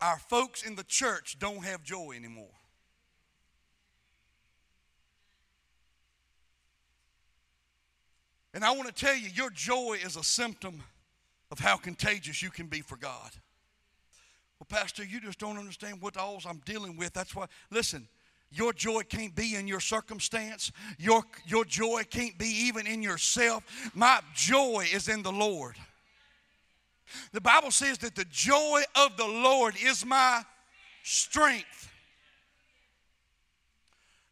our 0.00 0.18
folks 0.18 0.62
in 0.62 0.76
the 0.76 0.84
church 0.84 1.36
don't 1.38 1.64
have 1.64 1.82
joy 1.82 2.12
anymore. 2.16 2.46
And 8.56 8.64
I 8.64 8.70
want 8.70 8.86
to 8.86 9.04
tell 9.04 9.14
you, 9.14 9.28
your 9.34 9.50
joy 9.50 9.98
is 10.02 10.16
a 10.16 10.24
symptom 10.24 10.82
of 11.50 11.58
how 11.58 11.76
contagious 11.76 12.40
you 12.42 12.48
can 12.48 12.68
be 12.68 12.80
for 12.80 12.96
God. 12.96 13.30
Well, 14.58 14.66
Pastor, 14.66 15.04
you 15.04 15.20
just 15.20 15.38
don't 15.38 15.58
understand 15.58 16.00
what 16.00 16.16
all 16.16 16.40
I'm 16.48 16.62
dealing 16.64 16.96
with. 16.96 17.12
That's 17.12 17.36
why, 17.36 17.48
listen, 17.70 18.08
your 18.50 18.72
joy 18.72 19.02
can't 19.02 19.34
be 19.34 19.56
in 19.56 19.68
your 19.68 19.80
circumstance. 19.80 20.72
Your, 20.98 21.22
your 21.46 21.66
joy 21.66 22.04
can't 22.08 22.38
be 22.38 22.46
even 22.46 22.86
in 22.86 23.02
yourself. 23.02 23.62
My 23.94 24.20
joy 24.34 24.86
is 24.90 25.08
in 25.08 25.22
the 25.22 25.32
Lord. 25.32 25.76
The 27.32 27.42
Bible 27.42 27.70
says 27.70 27.98
that 27.98 28.14
the 28.14 28.24
joy 28.24 28.80
of 28.94 29.18
the 29.18 29.26
Lord 29.26 29.74
is 29.84 30.06
my 30.06 30.42
strength. 31.02 31.90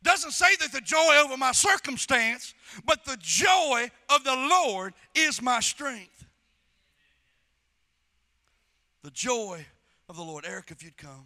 Doesn't 0.05 0.33
say 0.33 0.55
that 0.61 0.71
the 0.71 0.83
joy 0.83 1.23
over 1.25 1.37
my 1.39 1.53
circumstance, 1.53 2.53
but 2.85 3.07
the 3.07 3.17
joy 3.21 3.91
of 4.11 4.23
the 4.23 4.35
Lord 4.35 4.93
is 5.15 5.41
my 5.41 5.61
strength. 5.61 6.27
The 9.03 9.11
joy 9.11 9.65
of 10.11 10.17
the 10.17 10.23
Lord. 10.23 10.45
Eric, 10.47 10.71
if 10.71 10.85
you'd 10.85 10.99
come. 10.99 11.25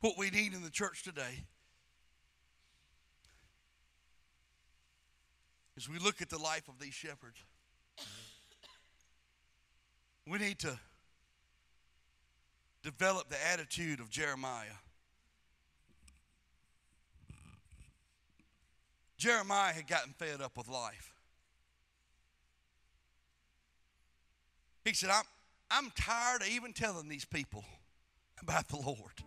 What 0.00 0.16
we 0.16 0.30
need 0.30 0.54
in 0.54 0.62
the 0.62 0.70
church 0.70 1.02
today 1.02 1.42
is 5.76 5.88
we 5.88 5.98
look 5.98 6.22
at 6.22 6.30
the 6.30 6.38
life 6.38 6.68
of 6.68 6.78
these 6.78 6.94
shepherds. 6.94 7.38
We 10.28 10.38
need 10.38 10.60
to 10.60 10.78
develop 12.86 13.28
the 13.28 13.36
attitude 13.52 13.98
of 13.98 14.08
Jeremiah. 14.08 14.78
Jeremiah 19.18 19.72
had 19.72 19.88
gotten 19.88 20.12
fed 20.12 20.40
up 20.40 20.56
with 20.56 20.68
life. 20.68 21.12
He 24.84 24.94
said, 24.94 25.10
I'm, 25.10 25.24
I'm 25.68 25.90
tired 25.96 26.42
of 26.42 26.48
even 26.48 26.72
telling 26.72 27.08
these 27.08 27.24
people 27.24 27.64
about 28.40 28.68
the 28.68 28.76
Lord. 28.76 29.20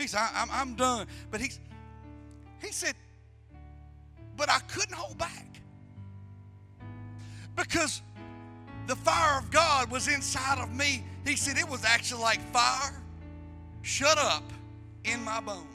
He 0.00 0.08
said, 0.08 0.28
I'm, 0.34 0.48
I'm 0.50 0.74
done. 0.74 1.06
But 1.30 1.40
he, 1.40 1.52
he 2.60 2.72
said, 2.72 2.94
but 4.36 4.50
I 4.50 4.58
couldn't 4.66 4.96
hold 4.96 5.18
back. 5.18 5.60
Because 7.54 8.02
the 8.86 8.96
fire 8.96 9.38
of 9.38 9.50
God 9.50 9.90
was 9.90 10.08
inside 10.08 10.58
of 10.58 10.72
me. 10.74 11.04
He 11.26 11.36
said 11.36 11.58
it 11.58 11.68
was 11.68 11.84
actually 11.84 12.22
like 12.22 12.40
fire 12.52 13.02
shut 13.82 14.18
up 14.18 14.44
in 15.04 15.22
my 15.24 15.40
bones. 15.40 15.66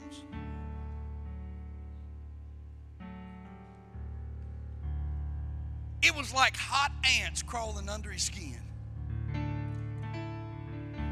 It 6.02 6.16
was 6.16 6.34
like 6.34 6.56
hot 6.56 6.92
ants 7.20 7.42
crawling 7.42 7.88
under 7.88 8.10
his 8.10 8.24
skin. 8.24 8.58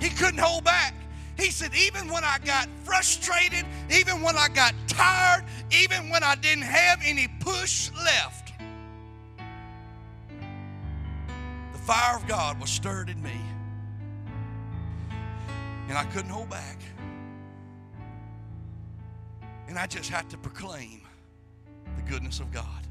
He 0.00 0.08
couldn't 0.08 0.40
hold 0.40 0.64
back. 0.64 0.94
He 1.36 1.50
said, 1.50 1.70
even 1.74 2.08
when 2.08 2.24
I 2.24 2.38
got 2.44 2.68
frustrated, 2.84 3.64
even 3.90 4.20
when 4.20 4.36
I 4.36 4.48
got 4.48 4.74
tired, 4.88 5.44
even 5.70 6.10
when 6.10 6.22
I 6.22 6.34
didn't 6.34 6.64
have 6.64 7.00
any 7.04 7.28
push 7.40 7.90
left, 8.04 8.39
fire 11.90 12.14
of 12.14 12.24
God 12.28 12.60
was 12.60 12.70
stirred 12.70 13.10
in 13.10 13.20
me. 13.20 13.32
And 15.88 15.98
I 15.98 16.04
couldn't 16.04 16.30
hold 16.30 16.48
back. 16.48 16.78
And 19.66 19.76
I 19.76 19.88
just 19.88 20.08
had 20.08 20.30
to 20.30 20.38
proclaim 20.38 21.00
the 21.96 22.02
goodness 22.02 22.38
of 22.38 22.52
God. 22.52 22.86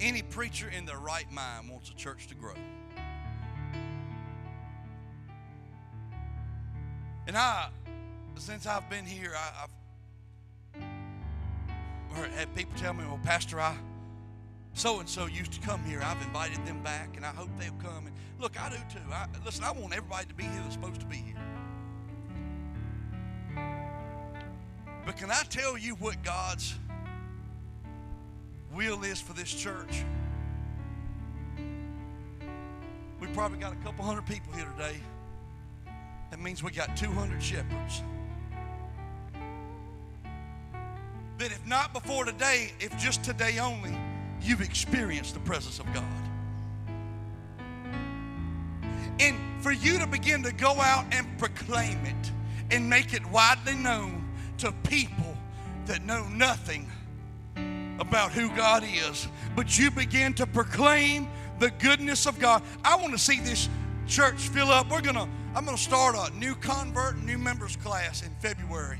Any 0.00 0.22
preacher 0.22 0.70
in 0.70 0.86
their 0.86 0.98
right 0.98 1.30
mind 1.30 1.68
wants 1.68 1.90
a 1.90 1.94
church 1.94 2.26
to 2.28 2.34
grow. 2.34 2.54
And 7.26 7.36
I 7.36 7.68
since 8.40 8.66
I've 8.66 8.88
been 8.90 9.06
here, 9.06 9.32
I, 9.36 9.66
have 12.14 12.32
had 12.32 12.54
people 12.54 12.76
tell 12.76 12.92
me, 12.92 13.04
well, 13.04 13.20
Pastor, 13.22 13.60
I 13.60 13.76
so 14.74 14.98
and 14.98 15.08
so 15.08 15.26
used 15.26 15.52
to 15.52 15.60
come 15.60 15.82
here. 15.84 16.02
I've 16.02 16.20
invited 16.22 16.64
them 16.66 16.82
back, 16.82 17.16
and 17.16 17.24
I 17.24 17.30
hope 17.30 17.48
they'll 17.58 17.72
come. 17.74 18.06
And 18.06 18.14
look, 18.40 18.60
I 18.60 18.70
do 18.70 18.76
too. 18.92 18.98
I, 19.12 19.26
listen, 19.44 19.62
I 19.64 19.70
want 19.70 19.94
everybody 19.94 20.26
to 20.26 20.34
be 20.34 20.42
here 20.42 20.60
that's 20.62 20.74
supposed 20.74 21.00
to 21.00 21.06
be 21.06 21.16
here. 21.16 21.36
But 25.06 25.16
can 25.16 25.30
I 25.30 25.42
tell 25.48 25.78
you 25.78 25.94
what 25.96 26.22
God's 26.24 26.74
will 28.72 29.04
is 29.04 29.20
for 29.20 29.32
this 29.32 29.52
church? 29.52 30.04
We 33.20 33.28
probably 33.28 33.58
got 33.58 33.72
a 33.72 33.76
couple 33.76 34.04
hundred 34.04 34.26
people 34.26 34.52
here 34.54 34.66
today. 34.76 34.98
That 36.30 36.40
means 36.40 36.62
we 36.62 36.72
got 36.72 36.96
200 36.96 37.40
shepherds. 37.40 38.02
That 41.38 41.50
if 41.50 41.66
not 41.66 41.92
before 41.92 42.24
today, 42.24 42.72
if 42.80 42.96
just 42.96 43.24
today 43.24 43.58
only, 43.58 43.96
you've 44.40 44.60
experienced 44.60 45.34
the 45.34 45.40
presence 45.40 45.78
of 45.78 45.86
God. 45.92 46.04
And 49.20 49.36
for 49.62 49.72
you 49.72 49.98
to 49.98 50.06
begin 50.06 50.42
to 50.42 50.52
go 50.52 50.72
out 50.72 51.06
and 51.12 51.26
proclaim 51.38 51.98
it 52.04 52.30
and 52.70 52.88
make 52.88 53.14
it 53.14 53.24
widely 53.30 53.74
known 53.74 54.28
to 54.58 54.72
people 54.88 55.36
that 55.86 56.04
know 56.04 56.26
nothing 56.28 56.90
about 57.98 58.32
who 58.32 58.48
God 58.56 58.84
is, 58.84 59.28
but 59.54 59.78
you 59.78 59.90
begin 59.90 60.34
to 60.34 60.46
proclaim 60.46 61.28
the 61.58 61.70
goodness 61.70 62.26
of 62.26 62.38
God. 62.38 62.62
I 62.84 62.96
want 62.96 63.12
to 63.12 63.18
see 63.18 63.40
this 63.40 63.68
church 64.06 64.48
fill 64.48 64.70
up. 64.70 64.90
We're 64.90 65.00
gonna, 65.00 65.28
I'm 65.54 65.64
gonna 65.64 65.78
start 65.78 66.16
a 66.16 66.34
new 66.36 66.54
convert 66.56 67.22
new 67.22 67.38
members 67.38 67.76
class 67.76 68.22
in 68.22 68.30
February. 68.40 68.98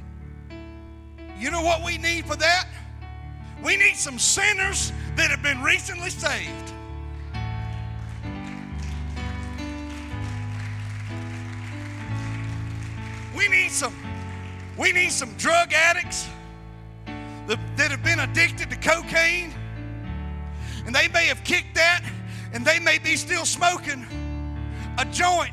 You 1.44 1.50
know 1.50 1.60
what 1.60 1.84
we 1.84 1.98
need 1.98 2.24
for 2.24 2.36
that? 2.36 2.68
We 3.62 3.76
need 3.76 3.96
some 3.96 4.18
sinners 4.18 4.94
that 5.14 5.30
have 5.30 5.42
been 5.42 5.62
recently 5.62 6.08
saved. 6.08 6.72
We 13.36 13.46
need 13.48 13.70
some, 13.72 13.94
we 14.78 14.92
need 14.92 15.12
some 15.12 15.34
drug 15.34 15.74
addicts 15.74 16.26
that, 17.04 17.58
that 17.76 17.90
have 17.90 18.02
been 18.02 18.20
addicted 18.20 18.70
to 18.70 18.76
cocaine. 18.76 19.52
And 20.86 20.94
they 20.94 21.08
may 21.08 21.26
have 21.26 21.44
kicked 21.44 21.74
that 21.74 22.02
and 22.54 22.64
they 22.64 22.78
may 22.78 22.96
be 22.96 23.16
still 23.16 23.44
smoking 23.44 24.06
a 24.96 25.04
joint 25.04 25.52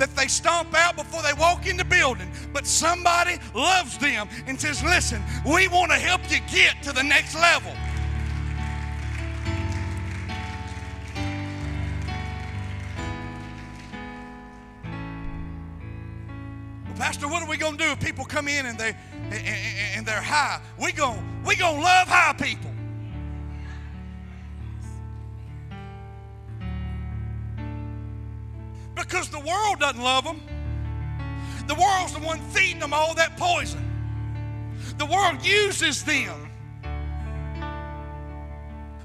that 0.00 0.16
they 0.16 0.26
stomp 0.26 0.74
out 0.74 0.96
before 0.96 1.22
they 1.22 1.34
walk 1.34 1.66
in 1.66 1.76
the 1.76 1.84
building. 1.84 2.30
But 2.52 2.66
somebody 2.66 3.36
loves 3.54 3.98
them 3.98 4.28
and 4.46 4.58
says, 4.58 4.82
Listen, 4.82 5.22
we 5.46 5.68
want 5.68 5.92
to 5.92 5.98
help 5.98 6.22
you 6.30 6.38
get 6.50 6.82
to 6.82 6.92
the 6.92 7.02
next 7.02 7.34
level. 7.34 7.72
Well, 16.86 16.96
Pastor, 16.96 17.28
what 17.28 17.42
are 17.42 17.48
we 17.48 17.58
going 17.58 17.76
to 17.76 17.84
do 17.84 17.90
if 17.90 18.00
people 18.00 18.24
come 18.24 18.48
in 18.48 18.66
and 18.66 18.78
they 18.78 18.96
and 19.94 20.06
they're 20.06 20.22
high? 20.22 20.60
We're 20.78 20.92
going 20.92 21.22
we 21.44 21.56
to 21.56 21.70
love 21.70 22.08
high 22.08 22.32
people. 22.32 22.69
Because 29.00 29.28
the 29.28 29.40
world 29.40 29.80
doesn't 29.80 30.02
love 30.02 30.24
them. 30.24 30.40
The 31.66 31.74
world's 31.74 32.12
the 32.12 32.20
one 32.20 32.40
feeding 32.50 32.80
them 32.80 32.92
all 32.92 33.14
that 33.14 33.36
poison. 33.36 33.84
The 34.98 35.06
world 35.06 35.44
uses 35.44 36.04
them. 36.04 36.48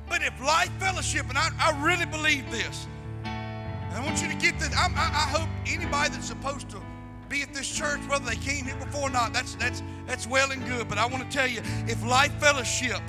But 0.08 0.22
if 0.22 0.40
Life 0.42 0.72
Fellowship, 0.80 1.28
and 1.30 1.38
I, 1.38 1.50
I 1.60 1.84
really 1.84 2.06
believe 2.06 2.50
this, 2.52 2.88
I 3.24 4.02
want 4.04 4.22
you 4.22 4.28
to 4.28 4.36
get 4.36 4.60
this, 4.60 4.74
I, 4.76 4.88
I, 4.88 5.26
I 5.26 5.38
hope 5.38 5.50
anybody 5.66 6.10
that's 6.10 6.28
supposed 6.28 6.70
to 6.72 6.82
be 7.30 7.42
at 7.42 7.54
this 7.54 7.70
church, 7.70 8.00
whether 8.08 8.26
they 8.26 8.36
came 8.36 8.66
here 8.66 8.76
before 8.76 9.08
or 9.08 9.10
not, 9.10 9.34
that's, 9.34 9.56
that's, 9.56 9.82
that's 10.06 10.28
well 10.28 10.52
and 10.52 10.66
good. 10.66 10.88
But 10.88 10.98
I 10.98 11.06
want 11.06 11.30
to 11.30 11.38
tell 11.38 11.48
you, 11.48 11.62
if 11.88 12.04
Life 12.06 12.34
Fellowship 12.40 13.02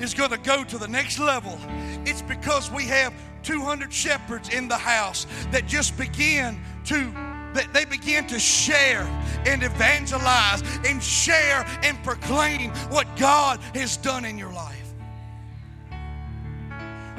is 0.00 0.14
going 0.14 0.30
to 0.30 0.38
go 0.38 0.64
to 0.64 0.78
the 0.78 0.88
next 0.88 1.18
level, 1.18 1.58
it's 2.04 2.22
because 2.22 2.70
we 2.70 2.84
have 2.84 3.12
200 3.42 3.92
shepherds 3.92 4.48
in 4.48 4.68
the 4.68 4.76
house 4.76 5.26
that 5.50 5.66
just 5.66 5.96
begin 5.96 6.60
to 6.86 7.12
that 7.52 7.72
they 7.72 7.84
begin 7.84 8.24
to 8.28 8.38
share 8.38 9.02
and 9.44 9.64
evangelize 9.64 10.62
and 10.86 11.02
share 11.02 11.66
and 11.82 12.00
proclaim 12.04 12.70
what 12.90 13.08
God 13.16 13.58
has 13.74 13.96
done 13.96 14.24
in 14.24 14.38
your 14.38 14.52
life. 14.52 14.79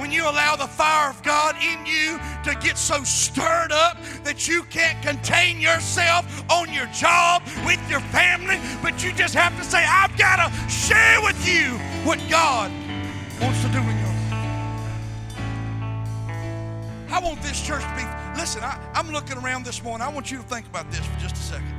When 0.01 0.11
you 0.11 0.23
allow 0.23 0.55
the 0.55 0.65
fire 0.65 1.11
of 1.11 1.21
God 1.21 1.55
in 1.63 1.85
you 1.85 2.19
to 2.43 2.55
get 2.59 2.75
so 2.75 3.03
stirred 3.03 3.71
up 3.71 3.97
that 4.23 4.47
you 4.47 4.63
can't 4.63 4.99
contain 5.03 5.61
yourself 5.61 6.43
on 6.49 6.73
your 6.73 6.87
job, 6.87 7.43
with 7.67 7.79
your 7.87 7.99
family, 7.99 8.59
but 8.81 9.03
you 9.03 9.13
just 9.13 9.35
have 9.35 9.55
to 9.59 9.63
say, 9.63 9.85
I've 9.85 10.17
got 10.17 10.37
to 10.37 10.49
share 10.67 11.21
with 11.21 11.47
you 11.47 11.77
what 12.03 12.19
God 12.31 12.71
wants 13.39 13.61
to 13.61 13.67
do 13.67 13.77
in 13.77 13.85
your 13.85 14.07
life. 14.07 14.33
I 17.11 17.19
want 17.23 17.39
this 17.43 17.61
church 17.61 17.83
to 17.83 17.95
be, 17.95 18.39
listen, 18.39 18.63
I, 18.63 18.79
I'm 18.95 19.11
looking 19.11 19.37
around 19.37 19.65
this 19.65 19.83
morning. 19.83 20.01
I 20.01 20.09
want 20.11 20.31
you 20.31 20.37
to 20.37 20.43
think 20.43 20.65
about 20.65 20.89
this 20.89 21.05
for 21.05 21.19
just 21.19 21.35
a 21.35 21.41
second. 21.41 21.75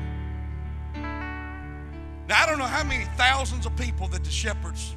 Now, 2.29 2.41
I 2.41 2.47
don't 2.47 2.61
know 2.61 2.67
how 2.67 2.85
many 2.85 3.05
thousands 3.17 3.67
of 3.67 3.75
people 3.75 4.07
that 4.07 4.23
the 4.23 4.31
shepherds 4.31 4.95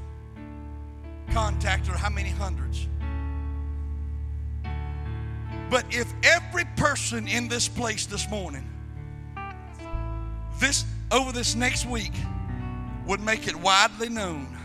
contacted, 1.31 1.91
or 1.91 1.97
how 1.97 2.09
many 2.09 2.29
hundreds. 2.29 2.87
But 5.75 5.93
if 5.93 6.13
every 6.23 6.63
person 6.77 7.27
in 7.27 7.49
this 7.49 7.67
place 7.67 8.05
this 8.05 8.29
morning, 8.29 8.65
this 10.57 10.85
over 11.11 11.33
this 11.33 11.53
next 11.53 11.85
week, 11.85 12.13
would 13.05 13.19
make 13.19 13.49
it 13.49 13.55
widely 13.57 14.07
known 14.07 14.57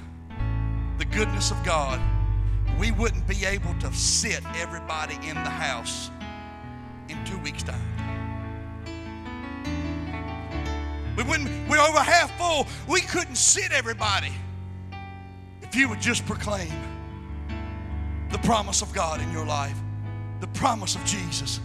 the 0.99 1.05
goodness 1.05 1.51
of 1.51 1.61
God 1.65 2.01
we 2.79 2.93
wouldn't 2.93 3.27
be 3.27 3.45
able 3.45 3.75
to 3.81 3.93
sit 3.93 4.41
everybody 4.55 5.17
in 5.29 5.35
the 5.35 5.51
house 5.51 6.13
in 7.09 7.19
two 7.25 7.39
weeks' 7.39 7.65
time. 7.65 7.75
We 11.17 11.25
wouldn't, 11.25 11.51
we're 11.69 11.81
over 11.81 11.99
half 11.99 12.31
full. 12.39 12.69
We 12.87 13.01
couldn't 13.01 13.35
sit 13.35 13.73
everybody 13.73 14.31
if 15.61 15.75
you 15.75 15.89
would 15.89 16.01
just 16.01 16.25
proclaim 16.25 16.71
the 18.31 18.39
promise 18.39 18.81
of 18.81 18.93
God 18.93 19.21
in 19.21 19.33
your 19.33 19.45
life, 19.45 19.77
the 20.41 20.49
promise 20.49 20.95
of 20.95 21.05
Jesus. 21.05 21.61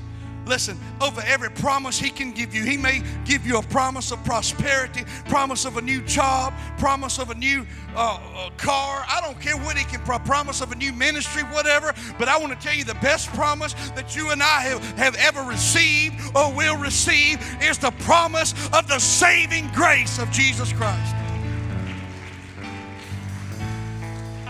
Listen, 0.45 0.77
over 1.01 1.21
every 1.25 1.49
promise 1.49 1.99
He 1.99 2.09
can 2.09 2.31
give 2.31 2.53
you, 2.53 2.63
He 2.63 2.77
may 2.77 3.01
give 3.25 3.47
you 3.47 3.57
a 3.57 3.63
promise 3.63 4.11
of 4.11 4.23
prosperity, 4.23 5.03
promise 5.27 5.65
of 5.65 5.77
a 5.77 5.81
new 5.81 6.01
job, 6.01 6.53
promise 6.77 7.17
of 7.17 7.31
a 7.31 7.35
new 7.35 7.65
uh, 7.95 8.19
uh, 8.35 8.49
car. 8.57 9.05
I 9.09 9.21
don't 9.21 9.39
care 9.41 9.57
what 9.57 9.75
He 9.75 9.85
can 9.85 10.01
pro- 10.01 10.19
promise 10.19 10.61
of 10.61 10.71
a 10.71 10.75
new 10.75 10.93
ministry, 10.93 11.41
whatever. 11.43 11.93
But 12.19 12.27
I 12.27 12.37
want 12.37 12.53
to 12.53 12.67
tell 12.67 12.77
you 12.77 12.83
the 12.83 12.93
best 12.95 13.27
promise 13.29 13.73
that 13.91 14.15
you 14.15 14.31
and 14.31 14.43
I 14.43 14.61
have, 14.61 14.83
have 14.97 15.15
ever 15.15 15.41
received 15.41 16.15
or 16.35 16.53
will 16.53 16.77
receive 16.77 17.39
is 17.61 17.79
the 17.79 17.91
promise 18.01 18.53
of 18.71 18.87
the 18.87 18.99
saving 18.99 19.71
grace 19.73 20.19
of 20.19 20.29
Jesus 20.31 20.71
Christ. 20.73 21.15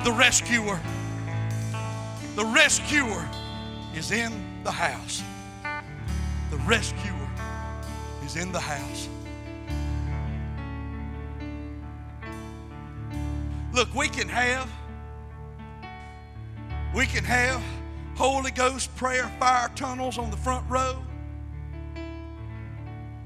The 0.03 0.11
rescuer. 0.11 0.79
The 2.35 2.45
rescuer 2.45 3.29
is 3.95 4.11
in 4.11 4.31
the 4.63 4.71
house 4.71 5.23
the 6.55 6.57
rescuer 6.57 7.29
is 8.25 8.35
in 8.35 8.51
the 8.51 8.59
house. 8.59 9.09
Look, 13.73 13.93
we 13.93 14.07
can 14.07 14.29
have 14.29 14.69
we 16.95 17.05
can 17.05 17.25
have 17.25 17.61
Holy 18.15 18.51
Ghost 18.51 18.95
prayer 18.95 19.29
fire 19.37 19.69
tunnels 19.75 20.17
on 20.17 20.31
the 20.31 20.37
front 20.37 20.69
row. 20.69 21.03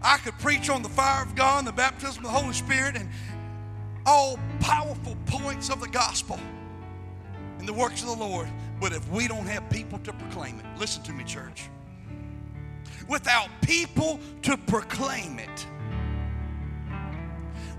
I 0.01 0.17
could 0.17 0.37
preach 0.39 0.69
on 0.69 0.81
the 0.81 0.89
fire 0.89 1.23
of 1.23 1.35
God 1.35 1.59
and 1.59 1.67
the 1.67 1.71
baptism 1.71 2.25
of 2.25 2.31
the 2.31 2.37
Holy 2.37 2.53
Spirit 2.53 2.95
and 2.95 3.09
all 4.05 4.39
powerful 4.59 5.15
points 5.27 5.69
of 5.69 5.81
the 5.81 5.89
gospel 5.89 6.39
and 7.59 7.67
the 7.67 7.73
works 7.73 8.01
of 8.01 8.07
the 8.07 8.15
Lord. 8.15 8.47
But 8.79 8.93
if 8.93 9.07
we 9.09 9.27
don't 9.27 9.45
have 9.47 9.69
people 9.69 9.99
to 9.99 10.13
proclaim 10.13 10.59
it, 10.59 10.65
listen 10.79 11.03
to 11.03 11.11
me, 11.11 11.23
church 11.23 11.69
without 13.09 13.49
people 13.61 14.19
to 14.43 14.55
proclaim 14.55 15.39
it, 15.39 15.67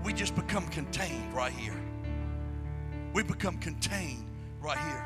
we 0.03 0.13
just 0.13 0.35
become 0.35 0.67
contained 0.67 1.33
right 1.33 1.53
here. 1.53 1.79
We 3.13 3.23
become 3.23 3.57
contained 3.57 4.25
right 4.61 4.77
here. 4.77 5.05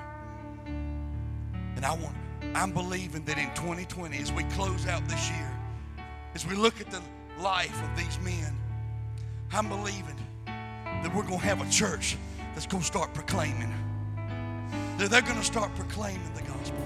And 1.76 1.86
I 1.86 1.94
want, 1.94 2.16
I'm 2.56 2.72
believing 2.72 3.24
that 3.26 3.38
in 3.38 3.54
2020, 3.56 4.18
as 4.18 4.32
we 4.32 4.44
close 4.46 4.88
out 4.88 5.08
this 5.08 5.30
year, 5.30 5.60
as 6.34 6.46
we 6.46 6.56
look 6.56 6.82
at 6.82 6.90
the 6.90 7.02
life 7.40 7.82
of 7.84 7.98
these 7.98 8.20
men, 8.22 8.56
I'm 9.54 9.70
believing 9.70 10.18
that 10.46 11.14
we're 11.14 11.24
going 11.24 11.40
to 11.40 11.46
have 11.46 11.66
a 11.66 11.70
church 11.70 12.18
that's 12.54 12.66
going 12.66 12.82
to 12.82 12.88
start 12.88 13.14
proclaiming. 13.14 13.74
That 14.98 15.10
they're 15.10 15.22
going 15.22 15.36
to 15.36 15.44
start 15.44 15.76
proclaiming 15.76 16.22
the 16.36 16.42
gospel. 16.42 16.78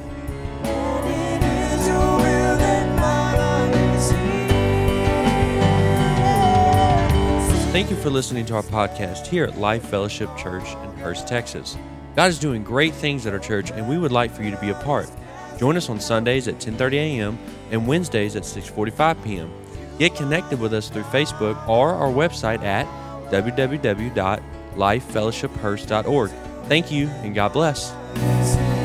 Thank 7.72 7.91
you 7.91 7.97
for 7.97 8.10
listening 8.10 8.47
to 8.47 8.55
our 8.55 8.64
podcast 8.64 9.28
here 9.28 9.43
at 9.43 9.60
Life 9.60 9.86
Fellowship 9.86 10.36
Church 10.38 10.68
in 10.84 10.89
Hurst, 10.97 11.28
Texas. 11.28 11.78
God 12.16 12.32
is 12.32 12.39
doing 12.39 12.64
great 12.64 12.95
things 12.95 13.28
at 13.28 13.34
our 13.34 13.39
church, 13.39 13.70
and 13.70 13.88
we 13.88 13.99
would 13.99 14.12
like 14.12 14.32
for 14.32 14.41
you 14.41 14.49
to 14.49 14.57
be 14.57 14.72
a 14.72 14.74
part. 14.74 15.07
Join 15.60 15.78
us 15.78 15.88
on 15.88 15.99
Sundays 15.99 16.47
at 16.47 16.55
10:30 16.55 16.93
a.m. 16.93 17.38
and 17.70 17.86
Wednesdays 17.86 18.36
at 18.36 18.41
6:45 18.43 19.24
p.m. 19.24 19.53
Get 19.99 20.16
connected 20.16 20.60
with 20.60 20.74
us 20.74 20.89
through 20.89 21.03
Facebook 21.03 21.68
or 21.68 21.93
our 21.93 22.12
website 22.12 22.64
at 22.64 22.88
www.lifefellowshiphurst.org. 23.32 26.32
Thank 26.66 26.91
you, 26.91 27.07
and 27.07 27.36
God 27.36 27.53
bless. 27.53 27.99
Yes. 28.16 28.79